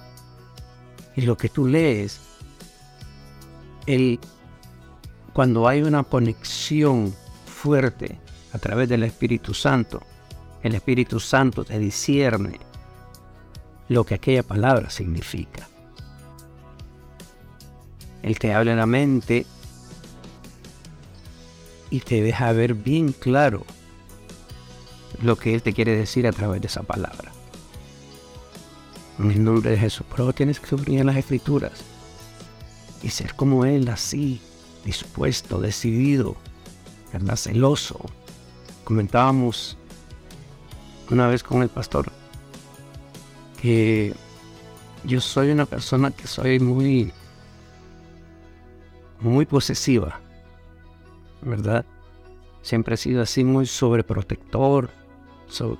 [1.16, 2.20] Y lo que tú lees
[3.86, 4.20] el,
[5.34, 7.14] cuando hay una conexión
[7.46, 8.20] fuerte
[8.52, 10.02] a través del Espíritu Santo,
[10.62, 12.60] el Espíritu Santo te discierne
[13.90, 15.68] lo que aquella palabra significa.
[18.22, 19.46] Él te habla en la mente
[21.90, 23.66] y te deja ver bien claro
[25.22, 27.32] lo que Él te quiere decir a través de esa palabra.
[29.20, 30.06] En el nombre de Jesús.
[30.10, 31.84] Pero tienes que en las escrituras
[33.04, 34.42] y ser como Él, así,
[34.86, 36.36] dispuesto, decidido,
[37.12, 37.36] ¿verdad?
[37.36, 38.00] celoso.
[38.84, 39.78] Comentábamos
[41.12, 42.12] una vez con el pastor
[43.62, 44.14] que
[45.04, 47.14] yo soy una persona que soy muy,
[49.20, 50.20] muy posesiva,
[51.42, 51.86] ¿verdad?
[52.62, 54.90] Siempre he sido así muy sobreprotector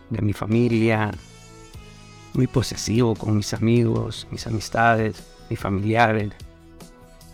[0.10, 1.12] de mi familia,
[2.34, 6.34] muy posesivo con mis amigos, mis amistades, mis familiares.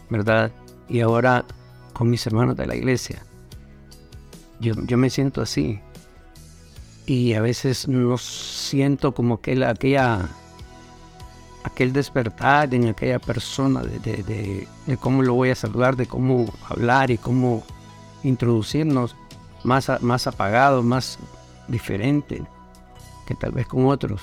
[0.09, 0.51] ¿Verdad?
[0.87, 1.45] Y ahora
[1.93, 3.23] con mis hermanos de la iglesia.
[4.59, 5.79] Yo, yo me siento así.
[7.05, 10.29] Y a veces no siento como que aquella,
[11.63, 17.09] aquel despertar en aquella persona de, de, cómo lo voy a saludar, de cómo hablar
[17.09, 17.63] y cómo
[18.23, 19.15] introducirnos
[19.63, 21.17] más, más apagado, más
[21.67, 22.43] diferente
[23.25, 24.21] que tal vez con otros.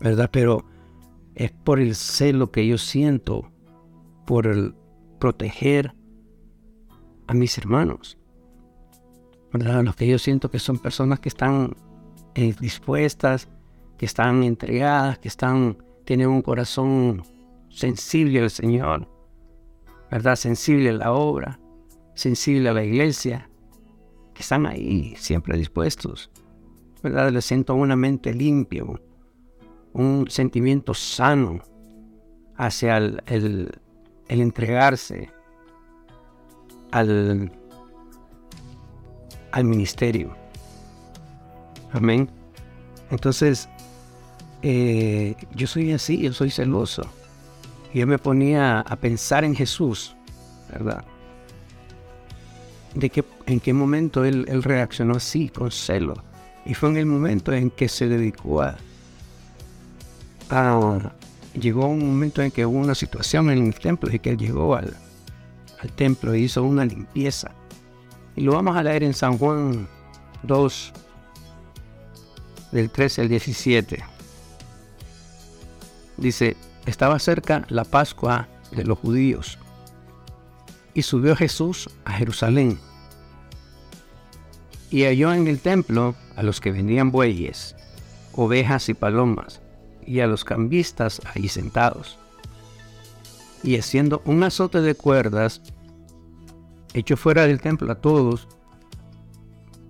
[0.00, 0.30] ¿Verdad?
[0.32, 0.64] Pero
[1.34, 3.49] es por el celo que yo siento
[4.30, 4.76] por el
[5.18, 5.92] proteger
[7.26, 8.16] a mis hermanos.
[9.52, 9.82] ¿verdad?
[9.82, 11.74] Los que yo siento que son personas que están
[12.36, 13.48] eh, dispuestas,
[13.98, 17.24] que están entregadas, que están, tienen un corazón
[17.70, 19.08] sensible al Señor,
[20.12, 20.36] ¿verdad?
[20.36, 21.58] Sensible a la obra,
[22.14, 23.50] sensible a la iglesia,
[24.32, 26.30] que están ahí siempre dispuestos,
[27.02, 27.32] ¿verdad?
[27.32, 28.84] Les siento una mente limpia,
[29.92, 31.58] un sentimiento sano
[32.56, 33.80] hacia el, el
[34.38, 35.28] entregarse
[36.92, 37.50] al,
[39.50, 40.36] al ministerio.
[41.92, 42.30] Amén.
[43.10, 43.68] Entonces,
[44.62, 47.02] eh, yo soy así, yo soy celoso.
[47.92, 50.14] Yo me ponía a pensar en Jesús,
[50.70, 51.04] ¿verdad?
[52.94, 56.14] De que, en qué momento él, él reaccionó así, con celo.
[56.64, 58.76] Y fue en el momento en que se dedicó a,
[60.50, 61.12] a,
[61.54, 64.74] llegó un momento en que hubo una situación en el templo y que él llegó
[64.74, 64.96] al,
[65.96, 67.52] templo e hizo una limpieza.
[68.36, 69.88] Y lo vamos a leer en San Juan
[70.42, 70.92] 2,
[72.72, 74.04] del 13 al 17.
[76.16, 79.58] Dice, estaba cerca la Pascua de los judíos
[80.94, 82.78] y subió Jesús a Jerusalén
[84.90, 87.76] y halló en el templo a los que vendían bueyes,
[88.32, 89.60] ovejas y palomas,
[90.06, 92.18] y a los cambistas ahí sentados.
[93.62, 95.60] Y haciendo un azote de cuerdas,
[96.94, 98.48] echó fuera del templo a todos,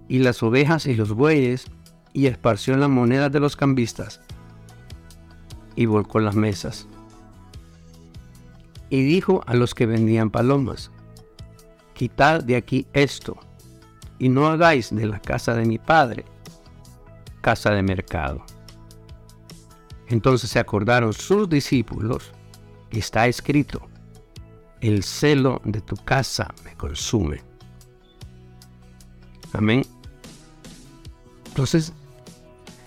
[0.08, 1.66] y las ovejas y los bueyes,
[2.12, 4.20] y esparció las monedas de los cambistas,
[5.76, 6.86] y volcó las mesas.
[8.88, 10.90] Y dijo a los que vendían palomas,
[11.94, 13.38] quitad de aquí esto,
[14.18, 16.24] y no hagáis de la casa de mi padre
[17.40, 18.44] casa de mercado.
[20.10, 22.32] Entonces se acordaron sus discípulos,
[22.90, 23.88] y está escrito,
[24.80, 27.40] el celo de tu casa me consume.
[29.52, 29.86] Amén.
[31.46, 31.92] Entonces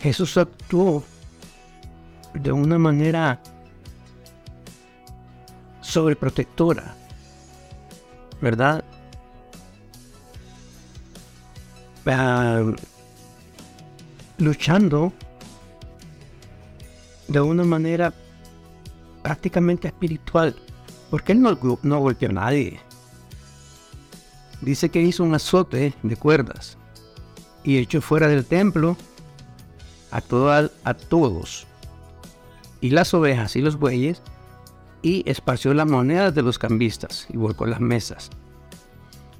[0.01, 1.01] Jesús actuó
[2.33, 3.41] de una manera
[5.81, 6.95] sobreprotectora,
[8.41, 8.83] ¿verdad?
[14.39, 15.13] luchando
[17.27, 18.13] de una manera
[19.21, 20.55] prácticamente espiritual,
[21.09, 22.79] porque él no, no golpeó a nadie.
[24.61, 26.77] Dice que hizo un azote de cuerdas
[27.63, 28.97] y echó fuera del templo
[30.11, 30.21] a,
[30.83, 31.65] a todos,
[32.81, 34.21] y las ovejas y los bueyes,
[35.01, 38.29] y esparció las monedas de los cambistas y volcó las mesas.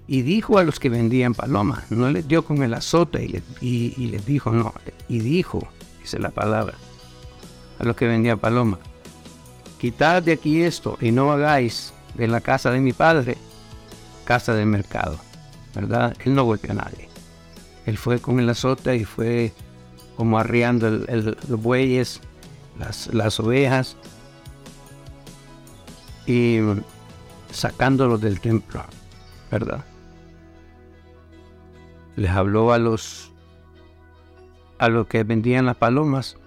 [0.07, 4.25] Y dijo a los que vendían palomas, no les dio con el azote y, les
[4.25, 4.73] dijo, no,
[5.07, 5.65] y dijo,
[6.01, 6.75] dice la palabra,
[7.83, 8.79] a los que vendían palomas,
[9.79, 13.37] quitad de aquí esto y no hagáis de la casa de mi padre
[14.25, 15.19] casa de mercado,
[15.75, 16.15] ¿verdad?
[16.23, 17.09] Él no golpeó a nadie.
[17.85, 19.51] Él fue con el azote y fue
[20.15, 22.21] como arriando los bueyes,
[22.79, 23.97] las, las ovejas
[26.25, 26.59] y
[27.51, 28.85] sacándolos del templo,
[29.51, 29.83] ¿verdad?
[32.15, 33.31] les habló a los
[34.77, 36.37] a los que vendían las palomas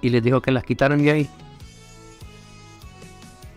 [0.00, 1.30] y les dijo que las quitaran de ahí.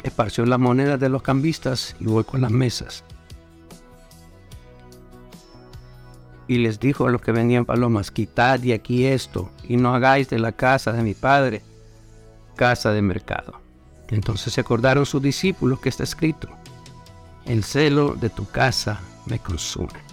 [0.04, 3.04] Esparció las monedas de los cambistas y volcó las mesas.
[6.48, 10.30] Y les dijo a los que vendían palomas, quitad de aquí esto y no hagáis
[10.30, 11.62] de la casa de mi padre
[12.56, 13.60] casa de mercado.
[14.10, 16.50] Entonces se acordaron sus discípulos que está escrito,
[17.46, 20.12] el celo de tu casa me consume.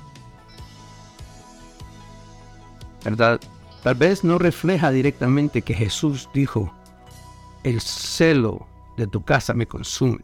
[3.05, 3.41] ¿verdad?
[3.83, 6.73] Tal vez no refleja directamente que Jesús dijo,
[7.63, 10.21] el celo de tu casa me consume,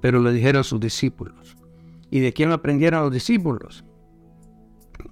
[0.00, 1.56] pero lo dijeron sus discípulos.
[2.10, 3.84] ¿Y de quién aprendieron los discípulos?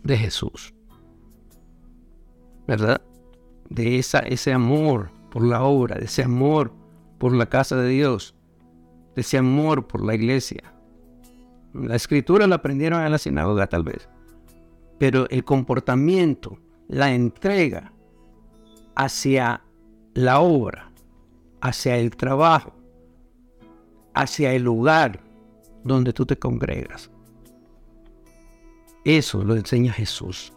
[0.03, 0.75] De Jesús.
[2.67, 3.01] ¿Verdad?
[3.71, 6.73] De esa, ese amor por la obra, de ese amor
[7.19, 8.35] por la casa de Dios,
[9.15, 10.75] de ese amor por la iglesia.
[11.73, 14.09] La escritura la aprendieron en la sinagoga tal vez,
[14.99, 17.93] pero el comportamiento la entrega
[18.97, 19.63] hacia
[20.15, 20.91] la obra,
[21.61, 22.73] hacia el trabajo,
[24.15, 25.21] hacia el lugar
[25.85, 27.11] donde tú te congregas.
[29.05, 30.53] Eso lo enseña Jesús.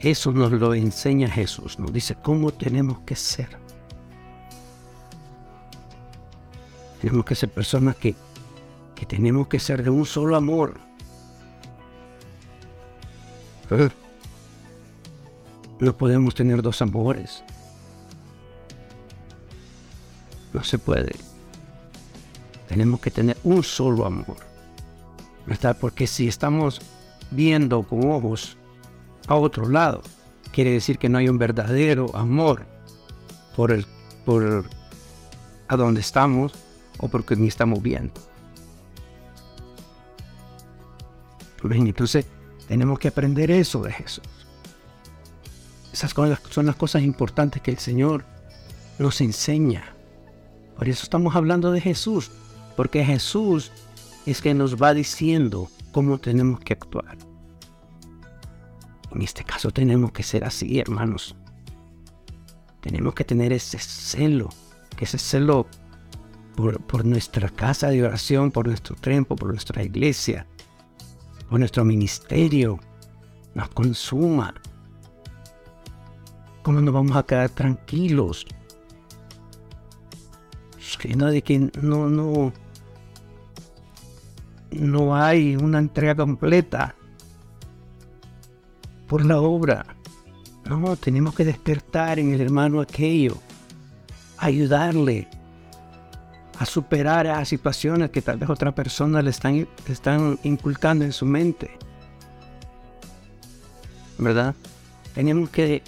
[0.00, 1.78] Eso nos lo enseña Jesús.
[1.78, 3.48] Nos dice cómo tenemos que ser.
[7.00, 8.14] Tenemos que ser personas que,
[8.94, 10.89] que tenemos que ser de un solo amor
[15.78, 17.42] no podemos tener dos amores.
[20.52, 21.14] No se puede.
[22.68, 24.36] Tenemos que tener un solo amor.
[25.46, 25.76] ¿Verdad?
[25.80, 26.80] Porque si estamos
[27.30, 28.56] viendo con ojos
[29.26, 30.02] a otro lado,
[30.52, 32.66] quiere decir que no hay un verdadero amor
[33.56, 33.86] por el
[34.24, 34.64] por
[35.68, 36.52] a donde estamos
[36.98, 38.20] o porque ni estamos viendo.
[41.62, 42.26] Entonces,
[42.70, 44.22] tenemos que aprender eso de Jesús.
[45.92, 48.24] Esas son las cosas importantes que el Señor
[49.00, 49.96] nos enseña.
[50.76, 52.30] Por eso estamos hablando de Jesús,
[52.76, 53.72] porque Jesús
[54.24, 57.18] es que nos va diciendo cómo tenemos que actuar.
[59.10, 61.34] En este caso tenemos que ser así, hermanos.
[62.82, 64.48] Tenemos que tener ese celo,
[64.96, 65.66] que ese celo
[66.54, 70.46] por, por nuestra casa de oración, por nuestro templo, por nuestra iglesia,
[71.50, 72.78] o nuestro ministerio
[73.54, 74.54] nos consuma.
[76.62, 78.46] ¿Cómo nos vamos a quedar tranquilos?
[80.98, 82.52] Que nadie que no, no,
[84.70, 86.94] no hay una entrega completa
[89.08, 89.86] por la obra.
[90.68, 93.38] No, tenemos que despertar en el hermano aquello,
[94.36, 95.26] ayudarle
[96.60, 101.12] a superar a situaciones que tal vez otra persona le están, le están inculcando en
[101.12, 101.70] su mente.
[104.18, 104.54] ¿Verdad?
[105.14, 105.82] Tenemos que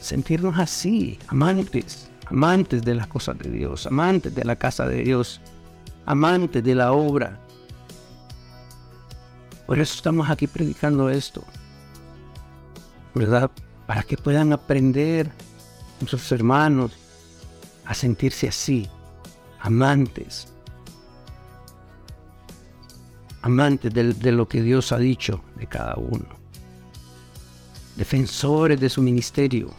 [0.00, 5.40] sentirnos así, amantes, amantes de las cosas de Dios, amantes de la casa de Dios,
[6.04, 7.40] amantes de la obra.
[9.66, 11.42] Por eso estamos aquí predicando esto,
[13.14, 13.50] ¿verdad?
[13.86, 15.32] Para que puedan aprender
[16.00, 16.92] nuestros hermanos
[17.86, 18.90] a sentirse así,
[19.62, 20.48] amantes,
[23.42, 26.26] amantes de, lo que Dios ha dicho de cada uno,
[27.96, 29.70] defensores de su ministerio,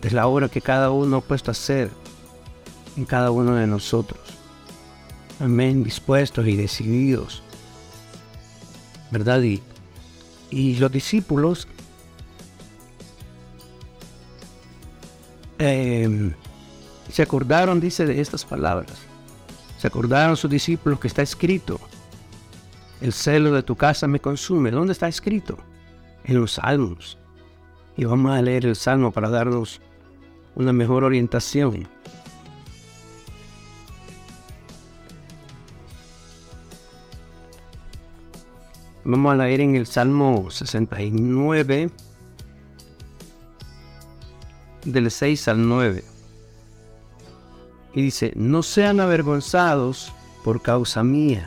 [0.00, 1.88] de la obra que cada uno ha puesto a hacer
[2.96, 4.20] en cada uno de nosotros.
[5.38, 7.42] Amén, dispuestos y decididos.
[9.12, 9.40] ¿Verdad?
[9.42, 9.62] Y,
[10.50, 11.68] y los discípulos
[15.58, 16.32] eh,
[17.12, 18.92] se acordaron, dice, de estas palabras.
[19.78, 21.78] Se acordaron sus discípulos que está escrito.
[23.02, 24.70] El celo de tu casa me consume.
[24.70, 25.58] ¿Dónde está escrito?
[26.24, 27.18] En los salmos.
[27.96, 29.82] Y vamos a leer el salmo para darnos
[30.54, 31.86] una mejor orientación.
[39.04, 41.90] Vamos a leer en el Salmo 69,
[44.84, 46.11] del 6 al 9.
[47.94, 50.12] Y dice, no sean avergonzados
[50.44, 51.46] por causa mía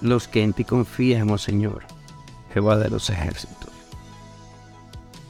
[0.00, 1.84] los que en ti confían, oh Señor,
[2.52, 3.70] Jehová de los ejércitos.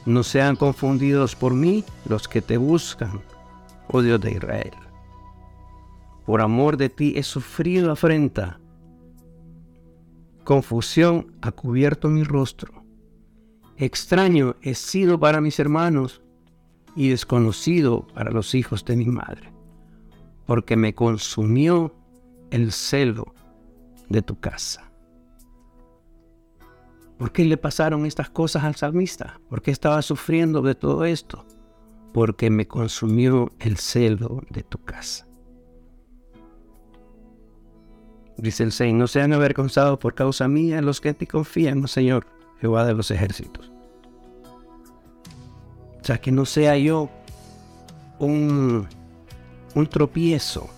[0.05, 3.21] No sean confundidos por mí los que te buscan,
[3.87, 4.73] oh Dios de Israel.
[6.25, 8.59] Por amor de ti he sufrido afrenta
[10.49, 12.83] Confusión ha cubierto mi rostro.
[13.77, 16.23] Extraño he sido para mis hermanos
[16.95, 19.53] y desconocido para los hijos de mi madre,
[20.49, 21.93] porque me consumió
[22.49, 23.35] el celo
[24.09, 24.91] de tu casa.
[27.19, 29.39] ¿Por qué le pasaron estas cosas al salmista?
[29.47, 31.45] ¿Por qué estaba sufriendo de todo esto?
[32.15, 35.27] Porque me consumió el celo de tu casa.
[38.35, 42.25] Dice el Señor, no sean avergonzados por causa mía los que ti confían, oh Señor,
[42.59, 43.71] Jehová de los ejércitos.
[46.01, 47.07] O sea, que no sea yo
[48.17, 48.87] un,
[49.75, 50.69] un tropiezo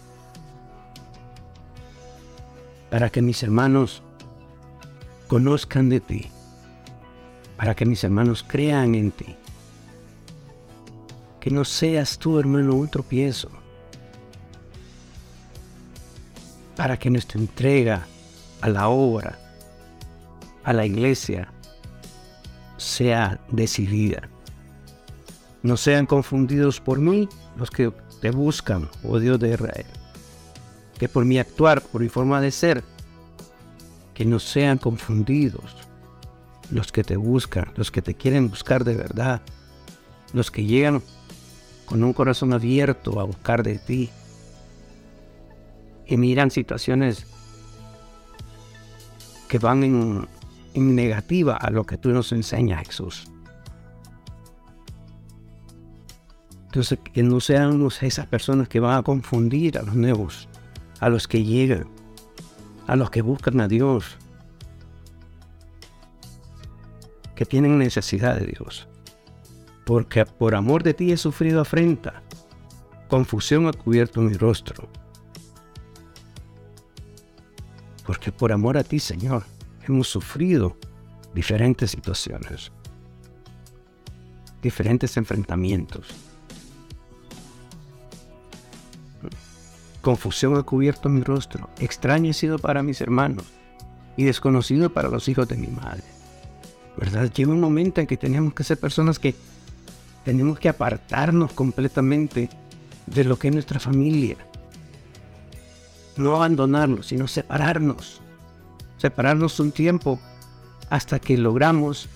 [2.89, 4.03] para que mis hermanos
[5.27, 6.29] conozcan de ti,
[7.55, 9.37] para que mis hermanos crean en ti.
[11.39, 13.49] Que no seas tú, hermano, un tropiezo
[16.75, 18.05] para que nuestra entrega
[18.59, 19.39] a la obra,
[20.63, 21.51] a la iglesia,
[22.77, 24.27] sea decidida.
[25.63, 29.85] No sean confundidos por mí los que te buscan, oh Dios de Israel.
[30.97, 32.83] Que por mi actuar, por mi forma de ser,
[34.13, 35.75] que no sean confundidos
[36.69, 39.41] los que te buscan, los que te quieren buscar de verdad,
[40.33, 41.01] los que llegan
[41.85, 44.09] con un corazón abierto a buscar de ti,
[46.05, 47.25] y miran situaciones
[49.47, 50.27] que van en,
[50.95, 53.30] negativa a lo que tú nos enseñas, Jesús.
[56.71, 60.47] Entonces, que no sean esas personas que van a confundir a los nuevos,
[60.99, 61.87] a los que llegan,
[62.87, 64.17] a los que buscan a Dios,
[67.35, 68.87] que tienen necesidad de Dios.
[69.85, 72.23] Porque por amor de ti he sufrido afrenta,
[73.09, 74.87] confusión ha cubierto mi rostro.
[78.11, 79.45] porque por amor a ti, Señor,
[79.87, 80.77] hemos sufrido
[81.33, 82.69] diferentes situaciones,
[84.61, 86.13] diferentes enfrentamientos.
[90.01, 93.45] Confusión ha cubierto mi rostro, extraño he sido para mis hermanos
[94.17, 96.03] y desconocido para los hijos de mi madre.
[96.97, 97.31] ¿Verdad?
[97.31, 99.35] Llega un momento en que tenemos que ser personas que
[100.25, 102.49] tenemos que apartarnos completamente
[103.05, 104.37] de lo que es nuestra familia,
[106.17, 108.21] no abandonarnos, sino separarnos.
[108.97, 110.19] Separarnos un tiempo
[110.89, 112.07] hasta que logramos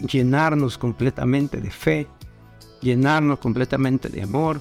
[0.00, 2.08] llenarnos completamente de fe,
[2.80, 4.60] llenarnos completamente de amor,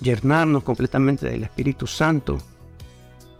[0.00, 2.38] llenarnos completamente del Espíritu Santo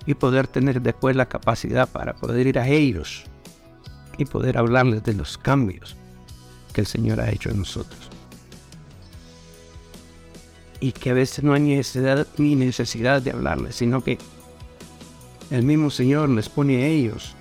[0.07, 3.25] y poder tener después la capacidad para poder ir a ellos
[4.19, 5.97] y poder hablarles de los cambios
[6.73, 8.11] que el Señor ha hecho en nosotros.
[10.85, 14.19] y que a veces no hay necesidad, ni necesidad de hablarles, sino que
[15.51, 17.35] el mismo Señor les pone a ellos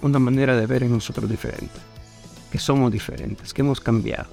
[0.00, 1.78] una manera de ver en nosotros diferente,
[2.50, 4.30] que somos diferentes, que hemos cambiado,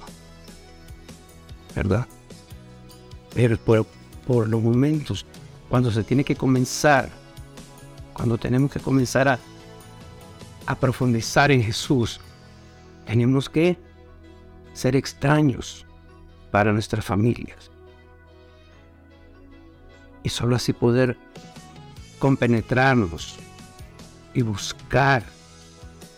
[1.76, 2.06] ¿verdad?
[3.34, 5.26] Pero por, los momentos,
[5.68, 7.08] cuando se tiene que comenzar,
[8.12, 9.38] cuando tenemos que comenzar a,
[10.66, 12.20] a profundizar en Jesús,
[13.06, 13.76] tenemos que
[14.72, 15.86] ser extraños
[16.50, 17.70] para nuestras familias.
[20.22, 21.16] Y solo así poder
[22.18, 23.36] compenetrarnos
[24.34, 25.24] y buscar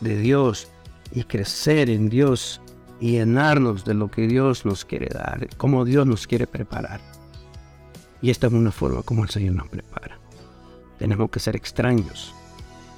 [0.01, 0.69] de Dios
[1.13, 2.62] y crecer en Dios
[3.03, 7.01] y llenarnos de lo que Dios nos quiere dar, como Dios nos quiere preparar.
[8.21, 10.21] Y esta es una forma como el Señor nos prepara.
[11.01, 12.33] Tenemos que ser extraños.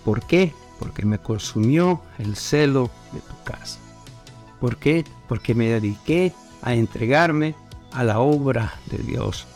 [0.04, 0.52] ¿Por qué?
[0.78, 3.78] Porque me consumió el celo de tu casa.
[4.60, 5.06] ¿Por qué?
[5.26, 7.54] Porque me dediqué a entregarme
[7.92, 9.46] a la obra de Dios.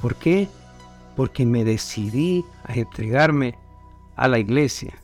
[0.00, 0.48] ¿Por qué?
[1.16, 3.58] Porque me decidí a entregarme
[4.16, 4.94] a la iglesia.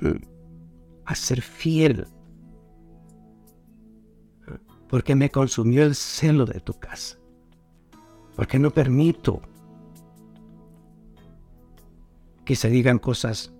[0.00, 0.22] Mm.
[1.04, 2.06] A ser fiel.
[4.92, 7.16] Porque me consumió el celo de tu casa.
[8.36, 9.40] Porque no permito
[12.44, 13.54] que se digan cosas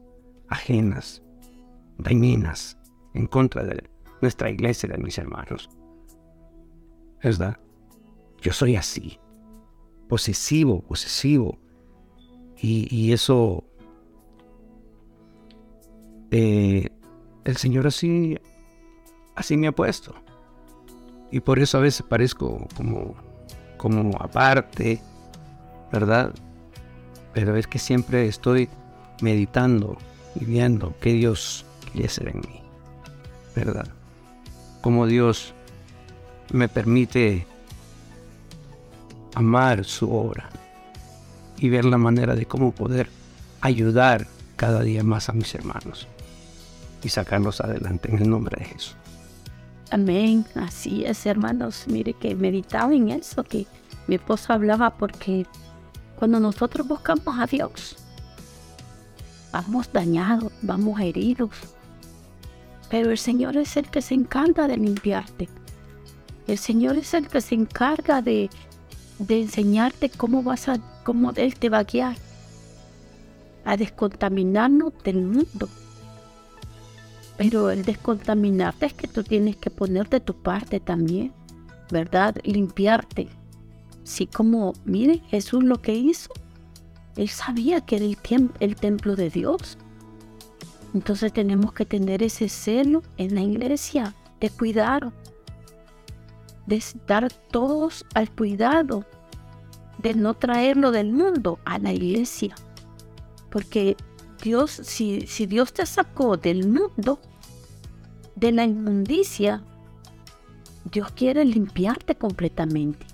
[0.49, 1.23] ajenas,
[1.97, 2.77] dañinas,
[3.15, 3.89] en contra de
[4.21, 5.71] nuestra iglesia, de mis hermanos.
[7.23, 7.59] ¿Verdad?
[8.43, 9.19] Yo soy así,
[10.11, 11.59] posesivo, posesivo.
[12.59, 13.65] Y, eso,
[16.31, 16.91] eh,
[17.45, 18.39] el Señor así,
[19.35, 20.15] así me ha puesto.
[21.33, 23.17] Y por eso a veces parezco como,
[23.79, 25.01] como aparte,
[25.91, 26.33] ¿verdad?
[27.33, 28.69] Pero es que siempre estoy
[29.23, 29.97] meditando
[30.35, 32.61] y viendo qué Dios quiere hacer en mí,
[33.57, 33.89] ¿verdad?
[34.83, 35.55] Cómo Dios
[36.53, 37.47] me permite
[39.35, 40.51] amar su obra
[41.57, 43.09] y ver la manera de cómo poder
[43.63, 44.27] ayudar
[44.57, 46.09] cada día más a mis hermanos
[47.03, 48.97] y sacarlos adelante en el nombre de Jesús.
[49.93, 51.85] Amén, así es hermanos.
[51.87, 53.67] Mire que meditaba en eso, que
[54.07, 55.47] mi esposo hablaba porque
[56.17, 57.97] cuando nosotros buscamos a Dios,
[59.53, 61.51] vamos dañados, vamos heridos.
[62.89, 65.51] Pero el Señor es el que se encarga de limpiarte.
[66.47, 68.49] El Señor es el que se encarga de,
[69.29, 72.17] enseñarte cómo vas a, cómo Él te va a guiar.
[73.67, 75.69] A descontaminarnos del mundo.
[77.37, 81.33] Pero el descontaminarte es que tú tienes que poner de tu parte también,
[81.91, 82.37] ¿verdad?
[82.45, 83.29] Limpiarte.
[84.03, 86.31] Así como, mire, Jesús lo que hizo,
[87.17, 88.19] él sabía que era el,
[88.61, 89.79] el templo de Dios.
[90.95, 95.13] Entonces tenemos que tener ese celo en la iglesia, de cuidar,
[96.67, 99.05] de estar todos al cuidado,
[99.99, 102.55] de no traerlo del mundo a la iglesia.
[103.51, 103.97] Porque
[104.43, 107.21] Dios, si, si Dios te sacó del mundo,
[108.35, 109.63] de la inmundicia,
[110.91, 113.07] Dios quiere limpiarte completamente.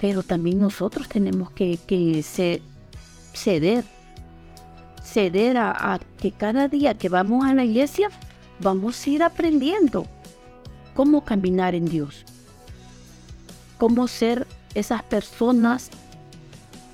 [0.00, 1.78] Pero también nosotros tenemos que,
[3.32, 3.84] ceder,
[5.02, 8.10] ceder a, a que cada día que vamos a la iglesia
[8.60, 10.06] vamos a ir aprendiendo
[10.94, 12.24] cómo caminar en Dios,
[13.78, 15.90] cómo ser esas personas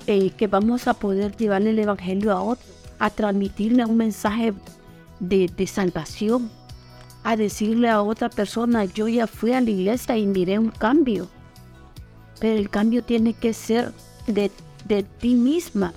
[0.07, 4.53] eh, que vamos a poder llevarle el Evangelio a otros, a transmitirle un mensaje
[5.19, 6.49] de, de, salvación,
[7.23, 11.27] a decirle a otra persona, yo ya fui a la iglesia y miré un cambio.
[12.39, 13.93] Pero el cambio tiene que ser
[14.27, 14.51] de,
[14.87, 15.93] de ti misma,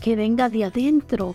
[0.00, 1.34] que venga de adentro,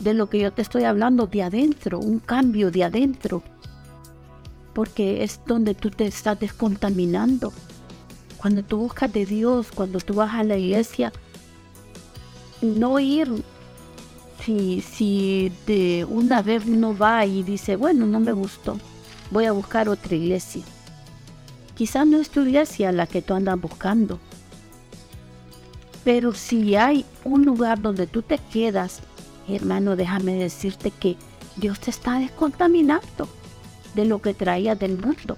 [0.00, 3.42] de lo que yo te estoy hablando, de adentro, un cambio de adentro,
[4.72, 7.52] porque es donde tú te estás descontaminando.
[8.38, 11.12] Cuando tú buscas de Dios, cuando tú vas a la iglesia,
[12.62, 13.44] no ir
[14.44, 18.78] si, si de una vez no va y dice, bueno, no me gustó,
[19.30, 20.62] voy a buscar otra iglesia.
[21.74, 24.18] Quizás no es tu iglesia la que tú andas buscando.
[26.04, 29.00] Pero si hay un lugar donde tú te quedas,
[29.48, 31.16] hermano, déjame decirte que
[31.56, 33.28] Dios te está descontaminando
[33.94, 35.36] de lo que traía del mundo.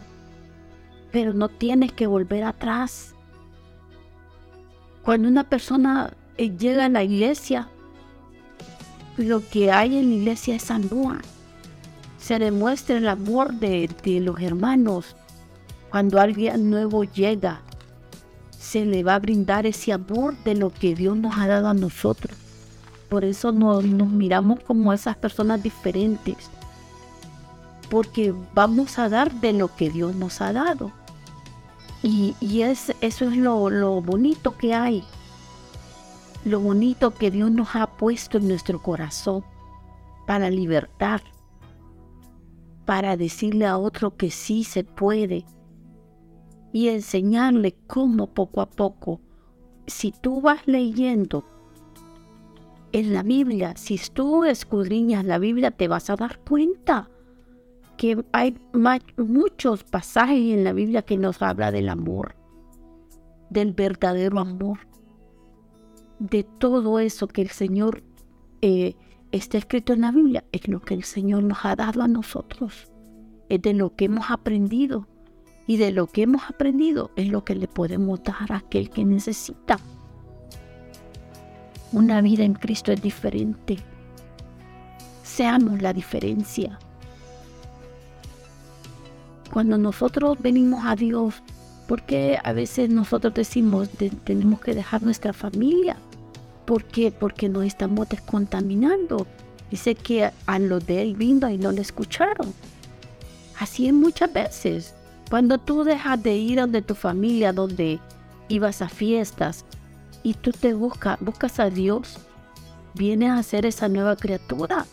[1.10, 3.14] Pero no tienes que volver atrás.
[5.02, 7.68] Cuando una persona eh, llega a la iglesia,
[9.16, 11.20] lo que hay en la iglesia es amor.
[12.18, 13.88] Se demuestra el amor de,
[14.20, 15.16] los hermanos,
[15.90, 17.60] cuando alguien nuevo llega,
[18.58, 21.74] se le va a brindar ese amor de lo que Dios nos ha dado a
[21.74, 22.36] nosotros.
[23.08, 26.36] Por eso nos, miramos como esas personas diferentes.
[27.90, 30.92] Porque vamos a dar de lo que Dios nos ha dado.
[32.02, 35.04] Y, es, eso es lo, lo bonito que hay,
[36.44, 39.44] lo bonito que Dios nos ha puesto en nuestro corazón
[40.26, 41.22] para libertar,
[42.84, 45.44] para decirle a otro que sí se puede
[46.72, 49.20] y enseñarle cómo poco a poco,
[49.86, 51.44] si tú vas leyendo
[52.92, 57.08] en la Biblia, si tú escudriñas la Biblia, te vas a dar cuenta
[57.96, 58.58] que hay
[59.16, 62.34] muchos pasajes en la Biblia que nos habla del amor,
[63.50, 64.78] del verdadero amor,
[66.22, 68.04] de todo eso que el Señor
[68.60, 68.94] eh,
[69.32, 72.88] está escrito en la Biblia, es lo que el Señor nos ha dado a nosotros,
[73.48, 75.08] es de lo que hemos aprendido.
[75.64, 79.04] Y de lo que hemos aprendido es lo que le podemos dar a aquel que
[79.04, 79.78] necesita.
[81.92, 83.78] Una vida en Cristo es diferente.
[85.22, 86.80] Seamos la diferencia.
[89.52, 91.42] Cuando nosotros venimos a Dios,
[91.86, 93.88] porque a veces nosotros decimos
[94.24, 95.96] tenemos que dejar nuestra familia?
[96.64, 97.10] ¿Por qué?
[97.10, 99.26] Porque nos estamos descontaminando.
[99.70, 102.52] Dice que a los de él vino y no le escucharon.
[103.58, 104.94] Así es muchas veces.
[105.30, 108.00] Cuando tú dejas de ir donde tu familia, donde
[108.48, 109.64] ibas a fiestas,
[110.22, 112.18] y tú te buscas, buscas a Dios,
[112.94, 114.86] vienes a ser esa nueva criatura.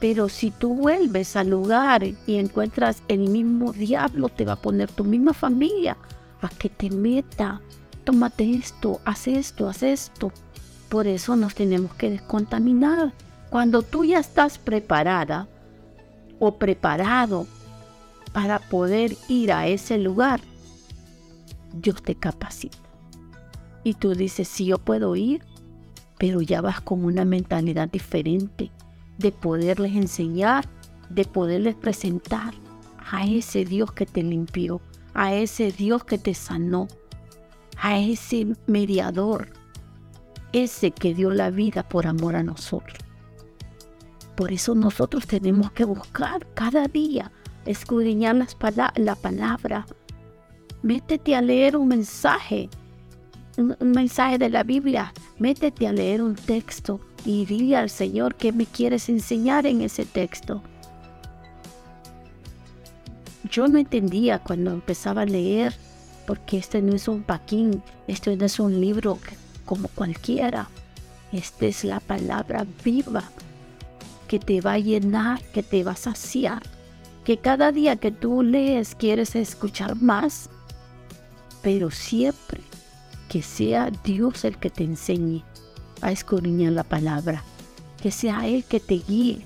[0.00, 4.90] Pero si tú vuelves al lugar y encuentras el mismo diablo, te va a poner
[4.90, 5.96] tu misma familia
[6.42, 7.60] a que te meta.
[8.04, 10.32] Tómate esto, haz esto, haz esto.
[10.94, 13.12] Por eso nos tenemos que descontaminar.
[13.50, 15.48] Cuando tú ya estás preparada
[16.38, 17.48] o preparado
[18.32, 20.40] para poder ir a ese lugar,
[21.72, 22.78] Dios te capacita.
[23.82, 25.44] Y tú dices, sí, yo puedo ir,
[26.16, 28.70] pero ya vas con una mentalidad diferente
[29.18, 30.68] de poderles enseñar,
[31.10, 32.54] de poderles presentar
[33.10, 34.80] a ese Dios que te limpió,
[35.12, 36.86] a ese Dios que te sanó,
[37.78, 39.63] a ese mediador,
[40.54, 42.98] ese que dio la vida por amor a nosotros.
[44.36, 47.32] Por eso nosotros tenemos que buscar cada día,
[47.66, 48.36] escudriñar
[48.96, 49.86] la palabra.
[50.82, 52.68] Métete a leer un mensaje,
[53.56, 55.12] un mensaje de la Biblia.
[55.38, 60.04] Métete a leer un texto y dile al Señor qué me quieres enseñar en ese
[60.04, 60.62] texto.
[63.50, 65.74] Yo no entendía cuando empezaba a leer,
[66.26, 69.18] porque este no es un paquín, este no es un libro
[69.64, 70.68] como cualquiera.
[71.32, 73.24] Esta es la palabra viva
[74.28, 76.62] que te va a llenar, que te va a saciar,
[77.24, 80.48] que cada día que tú lees quieres escuchar más,
[81.62, 82.60] pero siempre
[83.28, 85.42] que sea Dios el que te enseñe
[86.02, 87.42] a escudriñar la palabra,
[88.02, 89.44] que sea Él que te guíe,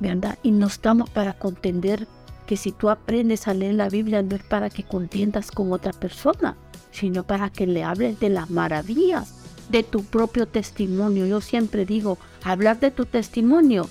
[0.00, 0.38] ¿verdad?
[0.42, 2.06] Y no estamos para contender
[2.46, 5.92] que si tú aprendes a leer la Biblia no es para que contiendas con otra
[5.92, 6.56] persona,
[6.96, 9.34] sino para que le hables de las maravillas
[9.68, 11.26] de tu propio testimonio.
[11.26, 13.88] Yo siempre digo, hablar de tu testimonio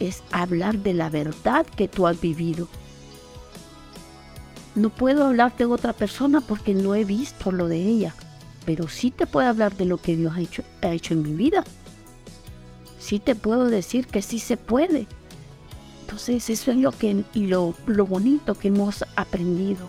[0.00, 2.68] es hablar de la verdad que tú has vivido.
[4.74, 8.14] No puedo hablar de otra persona porque no he visto lo de ella
[8.64, 11.32] pero sí te puedo hablar de lo que Dios ha hecho, ha hecho en mi
[11.32, 11.64] vida.
[12.98, 15.06] Sí te puedo decir que sí se puede.
[16.02, 19.88] Entonces eso es lo, que, y lo, lo bonito que hemos aprendido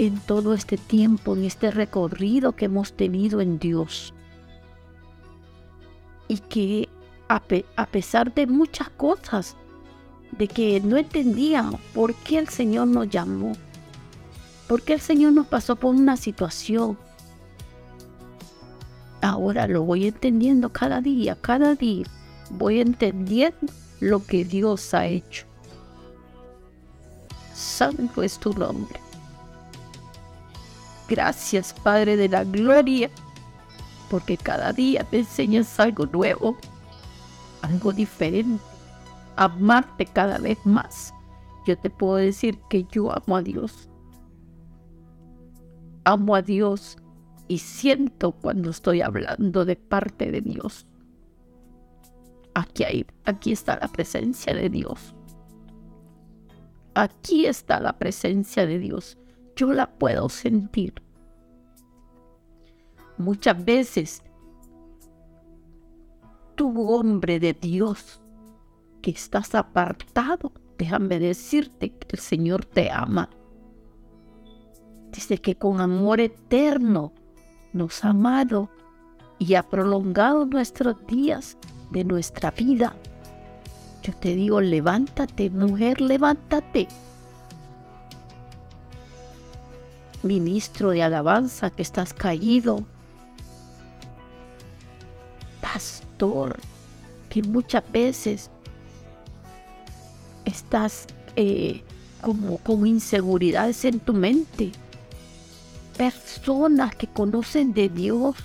[0.00, 4.14] en todo este tiempo, en este recorrido que hemos tenido en Dios.
[6.26, 6.88] Y que
[7.28, 7.40] a,
[7.86, 9.56] pesar de muchas cosas,
[10.32, 13.52] de que no entendíamos por qué el Señor nos llamó,
[14.66, 16.96] por qué el Señor nos pasó por una situación,
[19.22, 22.06] Ahora lo voy entendiendo cada día, cada día.
[22.52, 23.70] Voy entendiendo
[24.00, 25.44] lo que Dios ha hecho.
[27.52, 28.98] Santo es tu nombre.
[31.10, 33.10] Gracias, Padre de la Gloria,
[34.08, 36.56] porque cada día me enseñas algo nuevo,
[37.62, 38.62] algo diferente,
[39.34, 41.12] amarte cada vez más.
[41.66, 43.88] Yo te puedo decir que yo amo a Dios.
[46.04, 46.96] Amo a Dios
[47.48, 50.86] y siento cuando estoy hablando de parte de Dios.
[52.54, 55.12] Aquí, hay, aquí está la presencia de Dios.
[56.94, 59.19] Aquí está la presencia de Dios.
[59.56, 60.94] Yo la puedo sentir.
[63.18, 64.22] Muchas veces,
[66.54, 68.20] tu hombre de Dios,
[69.02, 73.28] que estás apartado, déjame decirte que el Señor te ama.
[75.12, 77.12] Dice que con amor eterno
[77.72, 78.70] nos ha amado
[79.38, 81.56] y ha prolongado nuestros días
[81.90, 82.94] de nuestra vida.
[84.02, 86.88] Yo te digo, levántate, mujer, levántate.
[90.22, 92.84] Ministro de alabanza que estás caído,
[95.60, 96.58] pastor,
[97.28, 98.50] que muchas veces
[100.44, 101.06] estás
[101.36, 101.82] eh,
[102.20, 104.72] como con inseguridades en tu mente.
[105.96, 108.36] Personas que conocen de Dios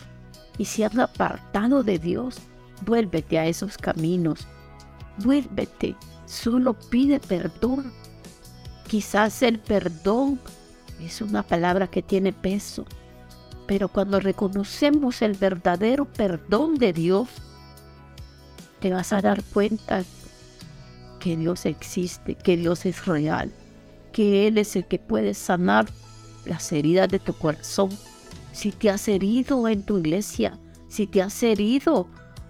[0.57, 2.37] y se han apartado de Dios,
[2.85, 4.47] vuélvete a esos caminos.
[5.17, 5.95] Vuélvete,
[6.25, 7.91] solo pide perdón.
[8.87, 10.39] Quizás el perdón
[10.99, 12.85] es una palabra que tiene peso,
[13.67, 17.29] pero cuando reconocemos el verdadero perdón de Dios,
[18.79, 20.03] te vas a dar cuenta
[21.19, 23.51] que Dios existe, que Dios es real,
[24.11, 25.87] que Él es el que puede sanar
[26.45, 27.89] las heridas de tu corazón.
[28.51, 32.07] Si te has herido en tu iglesia, si te has herido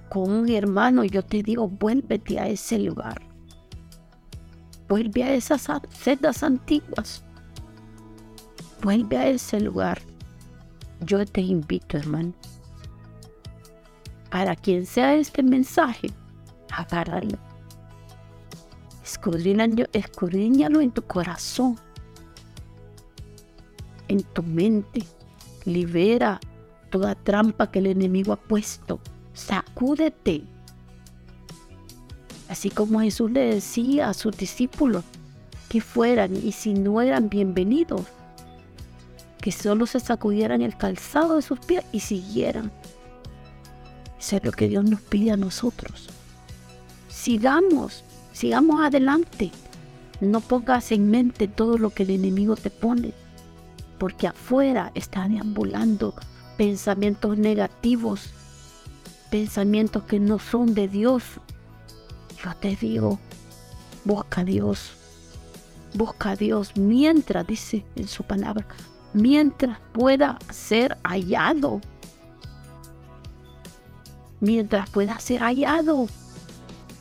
[0.10, 3.22] con un hermano, yo te digo, vuélvete a ese lugar.
[4.88, 7.25] Vuelve a esas sendas antiguas.
[8.82, 10.02] Vuelve a ese lugar.
[11.02, 12.34] Yo te invito, hermano.
[14.30, 16.10] Para quien sea este mensaje,
[16.72, 17.38] agárralo.
[19.04, 21.78] Escudriñalo, escudriñalo en tu corazón,
[24.08, 25.04] en tu mente.
[25.66, 26.40] Libera
[26.90, 29.00] toda trampa que el enemigo ha puesto.
[29.34, 30.44] Sacúdete.
[32.50, 35.04] Así como Jesús le decía a sus discípulos
[35.70, 38.04] que fueran y si no eran bienvenidos,
[39.42, 42.72] que solo se sacudieran el calzado de sus pies y siguieran.
[44.20, 46.10] Eso es lo que Dios nos pide a nosotros.
[47.10, 49.52] Sigamos, sigamos adelante.
[50.22, 53.14] No pongas en mente todo lo que el enemigo te pone,
[54.00, 56.16] porque afuera están deambulando
[56.58, 58.30] pensamientos negativos,
[59.30, 61.24] pensamientos que no son de Dios.
[62.44, 63.20] Yo te digo,
[64.06, 64.92] busca a Dios,
[65.94, 68.66] busca a Dios mientras, dice en su palabra,
[69.16, 71.80] mientras pueda ser hallado.
[74.41, 76.07] Mientras pueda ser hallado.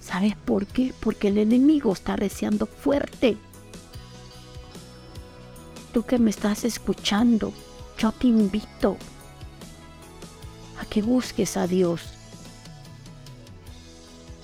[0.00, 0.94] ¿Sabes por qué?
[1.00, 3.36] Porque el enemigo está reciando fuerte.
[5.92, 7.52] Tú que me estás escuchando,
[7.98, 8.96] yo te invito
[10.80, 12.02] a que busques a Dios.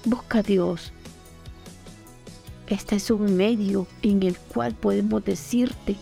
[0.04, 0.92] Busca a Dios.
[2.66, 5.96] Este es un medio en el cual podemos decirte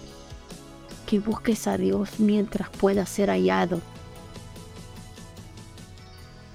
[1.09, 3.80] que busques a Dios mientras pueda ser hallado.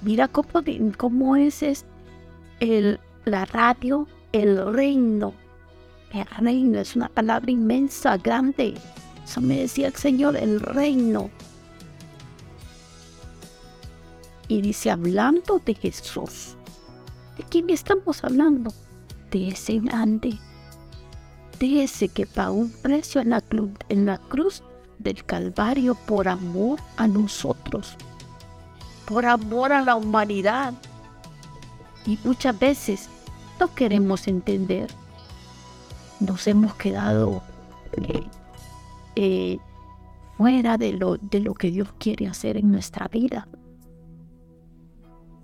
[0.02, 0.62] Mira cómo,
[0.96, 1.84] cómo es
[2.60, 5.34] el, la radio, el reino.
[6.12, 8.74] El reino es una palabra inmensa, grande.
[9.24, 11.30] Eso me decía el Señor, el reino.
[14.46, 16.54] Y dice, hablando de Jesús.
[17.36, 18.72] ¿De quién estamos hablando?
[19.32, 20.38] De ese grande
[21.64, 23.42] de ese que pagó un precio en la,
[23.88, 24.62] en la cruz
[24.98, 27.96] del Calvario por amor a nosotros,
[29.06, 30.74] por amor a la humanidad.
[32.06, 33.08] Y muchas veces
[33.58, 34.90] no queremos entender.
[36.20, 37.42] Nos hemos quedado
[37.96, 38.24] eh,
[39.16, 39.58] eh,
[40.36, 43.48] fuera de lo, de lo que Dios quiere hacer en nuestra vida.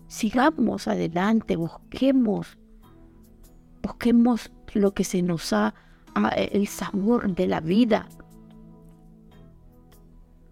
[0.06, 2.58] Sigamos adelante, busquemos,
[3.82, 5.74] busquemos lo que se nos ha
[6.36, 8.08] el sabor de la vida.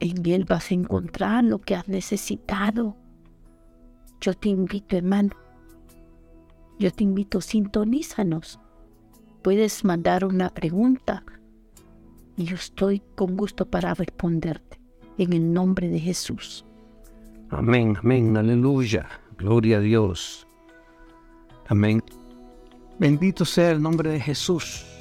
[0.01, 2.97] En Él vas a encontrar lo que has necesitado.
[4.21, 5.31] Yo te invito, hermano.
[6.79, 8.61] Yo te invito, sintonízanos.
[9.43, 11.25] Puedes mandar una pregunta
[12.37, 14.81] y yo estoy con gusto para responderte.
[15.19, 16.65] En el nombre de Jesús.
[17.51, 19.09] Amén, amén, aleluya.
[19.37, 20.47] Gloria a Dios.
[21.67, 22.03] Amén.
[22.99, 24.98] Bendito sea el nombre de Jesús.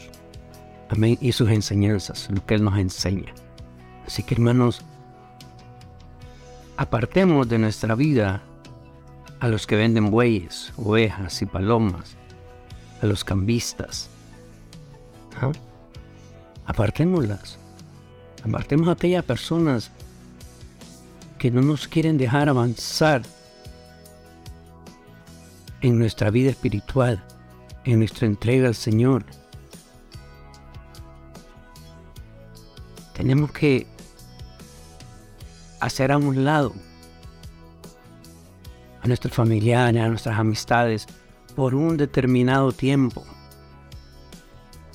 [0.89, 1.17] Amén.
[1.21, 3.33] Y sus enseñanzas, lo que Él nos enseña.
[4.05, 4.81] Así que hermanos,
[6.77, 8.41] apartemos de nuestra vida
[9.39, 12.15] a los que venden bueyes, ovejas y palomas,
[13.01, 14.09] a los cambistas.
[15.41, 15.51] ¿Ah?
[16.65, 17.57] Apartémoslas.
[18.43, 19.91] Apartemos a aquellas personas
[21.37, 23.21] que no nos quieren dejar avanzar
[25.81, 27.23] en nuestra vida espiritual,
[27.85, 29.25] en nuestra entrega al Señor.
[33.17, 33.87] Tenemos que
[35.79, 36.71] hacer a un lado
[39.01, 41.07] a nuestros familiares, a nuestras amistades,
[41.55, 43.25] por un determinado tiempo.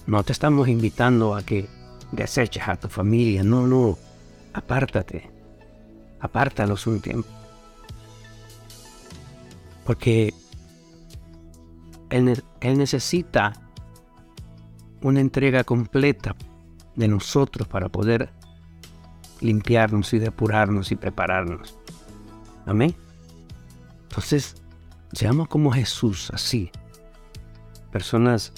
[0.07, 1.69] No te estamos invitando a que
[2.13, 3.99] deseches a tu familia, no, no,
[4.53, 5.29] apártate,
[6.21, 7.29] apártalos un tiempo.
[9.85, 10.33] Porque
[12.09, 13.53] él, él necesita
[15.01, 16.37] una entrega completa
[16.97, 18.31] de nosotros para poder
[19.41, 21.79] limpiarnos y depurarnos y prepararnos.
[22.67, 22.95] Amén.
[24.05, 24.57] Entonces,
[25.13, 26.71] seamos como Jesús, así.
[27.91, 28.53] Personas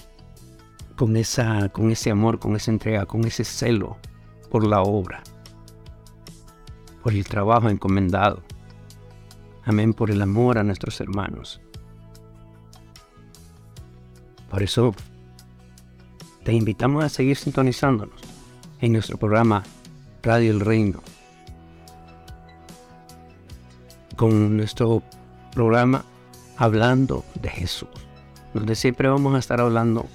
[0.96, 3.96] con, esa, con ese amor, con esa entrega, con ese celo
[4.50, 5.22] por la obra,
[7.02, 8.42] por el trabajo encomendado.
[9.64, 11.60] Amén, por el amor a nuestros hermanos.
[14.50, 14.94] Por eso
[16.44, 18.23] te invitamos a seguir sintonizándonos
[18.84, 19.62] en nuestro programa
[20.22, 21.02] Radio El Reino.
[24.14, 25.02] Con nuestro
[25.54, 26.04] programa
[26.58, 27.88] Hablando de Jesús,
[28.52, 30.06] donde siempre vamos a estar hablando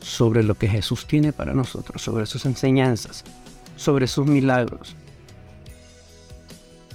[0.00, 3.24] sobre lo que Jesús tiene para nosotros, sobre sus enseñanzas,
[3.74, 4.94] sobre sus milagros,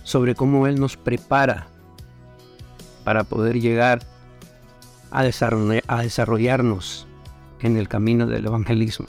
[0.03, 1.67] sobre cómo Él nos prepara
[3.03, 3.99] para poder llegar
[5.11, 7.05] a, desarrollarnos
[7.59, 9.07] en el camino del evangelismo.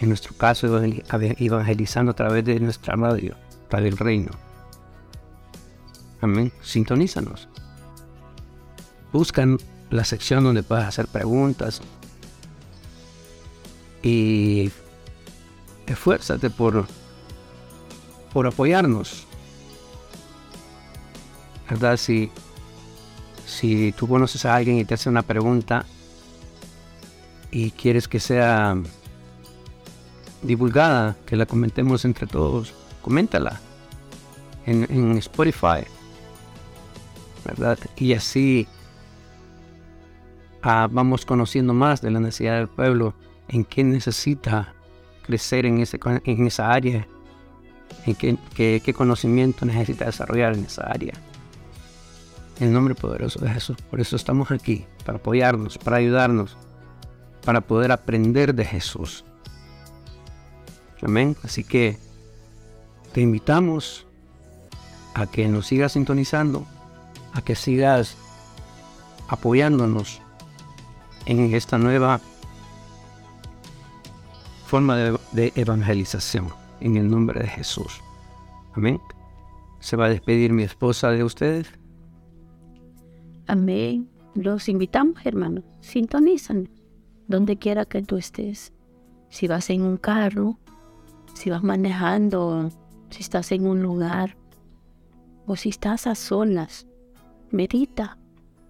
[0.00, 3.34] En nuestro caso, evangelizando a través de nuestra radio,
[3.70, 4.30] Radio el Reino.
[6.20, 6.52] Amén.
[6.62, 7.48] Sintonízanos.
[9.12, 9.58] Buscan
[9.90, 11.80] la sección donde puedes hacer preguntas.
[14.02, 14.70] Y
[15.86, 16.86] esfuérzate por,
[18.32, 19.26] por apoyarnos.
[21.70, 21.96] ¿Verdad?
[21.96, 22.30] Si,
[23.46, 25.84] si tú conoces a alguien y te hace una pregunta
[27.50, 28.76] y quieres que sea
[30.42, 33.60] divulgada, que la comentemos entre todos, coméntala
[34.66, 35.84] en, en Spotify.
[37.44, 37.78] ¿Verdad?
[37.96, 38.66] Y así
[40.68, 43.14] Ah, vamos conociendo más de la necesidad del pueblo,
[43.46, 44.74] en qué necesita
[45.22, 47.06] crecer en, ese, en esa área,
[48.04, 48.36] en qué,
[48.84, 51.12] qué, conocimiento necesita desarrollar en esa área.
[52.58, 53.76] En el nombre poderoso de Jesús.
[53.88, 56.56] Por eso estamos aquí, para apoyarnos, para ayudarnos,
[57.44, 59.24] para poder aprender de Jesús.
[61.02, 61.36] Amén.
[61.42, 61.98] Así que
[63.12, 64.06] te invitamos
[65.14, 66.66] a que nos sigas sintonizando,
[67.32, 68.16] a que sigas
[69.28, 70.20] apoyándonos
[71.26, 72.20] en esta nueva
[74.66, 74.96] forma
[75.32, 76.48] de, evangelización
[76.80, 78.00] en el nombre de Jesús.
[78.74, 79.00] Amén.
[79.80, 81.68] ¿Se va a despedir mi esposa de ustedes?
[83.46, 84.08] Amén.
[84.34, 85.64] Los invitamos, hermanos.
[85.80, 86.68] Sintonizan
[87.28, 88.72] donde quiera que tú estés.
[89.30, 90.58] Si vas en un carro,
[91.36, 92.70] si vas manejando,
[93.10, 94.36] si estás en un lugar
[95.46, 96.86] o si estás a solas,
[97.50, 98.18] medita,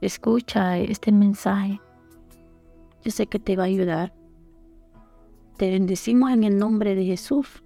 [0.01, 1.81] escucha este mensaje
[3.07, 4.13] yo sé que te va a ayudar.
[5.59, 7.63] Te bendecimos en el nombre de Jesús.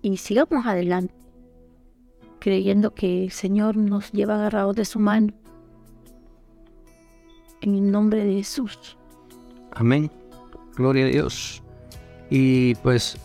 [0.00, 1.12] Y sigamos adelante,
[2.38, 5.34] creyendo que el Señor nos lleva agarrados de su mano.
[7.60, 8.96] En el nombre de Jesús.
[9.72, 10.10] Amén.
[10.76, 11.62] Gloria a Dios.
[12.30, 13.18] Y pues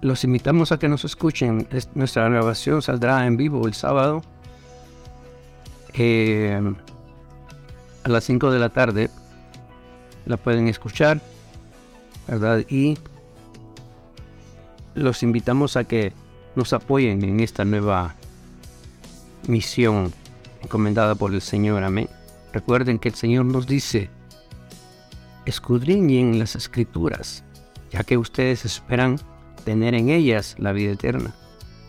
[0.00, 1.66] los invitamos a que nos escuchen.
[1.94, 4.22] Nuestra grabación saldrá en vivo el sábado
[5.98, 6.60] eh,
[8.04, 9.10] a las 5 de la tarde
[10.26, 11.20] la pueden escuchar,
[12.28, 12.64] ¿verdad?
[12.68, 12.98] Y
[14.94, 16.12] los invitamos a que
[16.54, 18.14] nos apoyen en esta nueva
[19.46, 20.12] misión
[20.62, 21.82] encomendada por el Señor.
[21.84, 22.08] Amén.
[22.52, 24.10] Recuerden que el Señor nos dice,
[25.46, 27.44] escudriñen las escrituras,
[27.90, 29.18] ya que ustedes esperan
[29.66, 31.34] tener en ellas la vida eterna,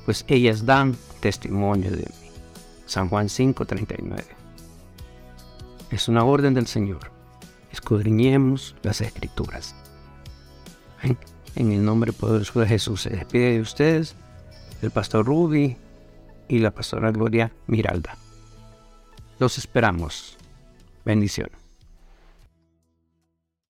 [0.05, 2.30] pues ellas dan testimonio de mí.
[2.86, 4.25] San Juan 5:39.
[5.91, 7.15] Es una orden del Señor
[7.71, 9.75] escudriñemos las escrituras.
[11.55, 14.15] En el nombre poderoso de Jesús se despide de ustedes
[14.82, 15.78] el pastor Ruby
[16.47, 18.17] y la pastora Gloria Miralda.
[19.39, 20.38] Los esperamos.
[21.05, 21.66] Bendiciones.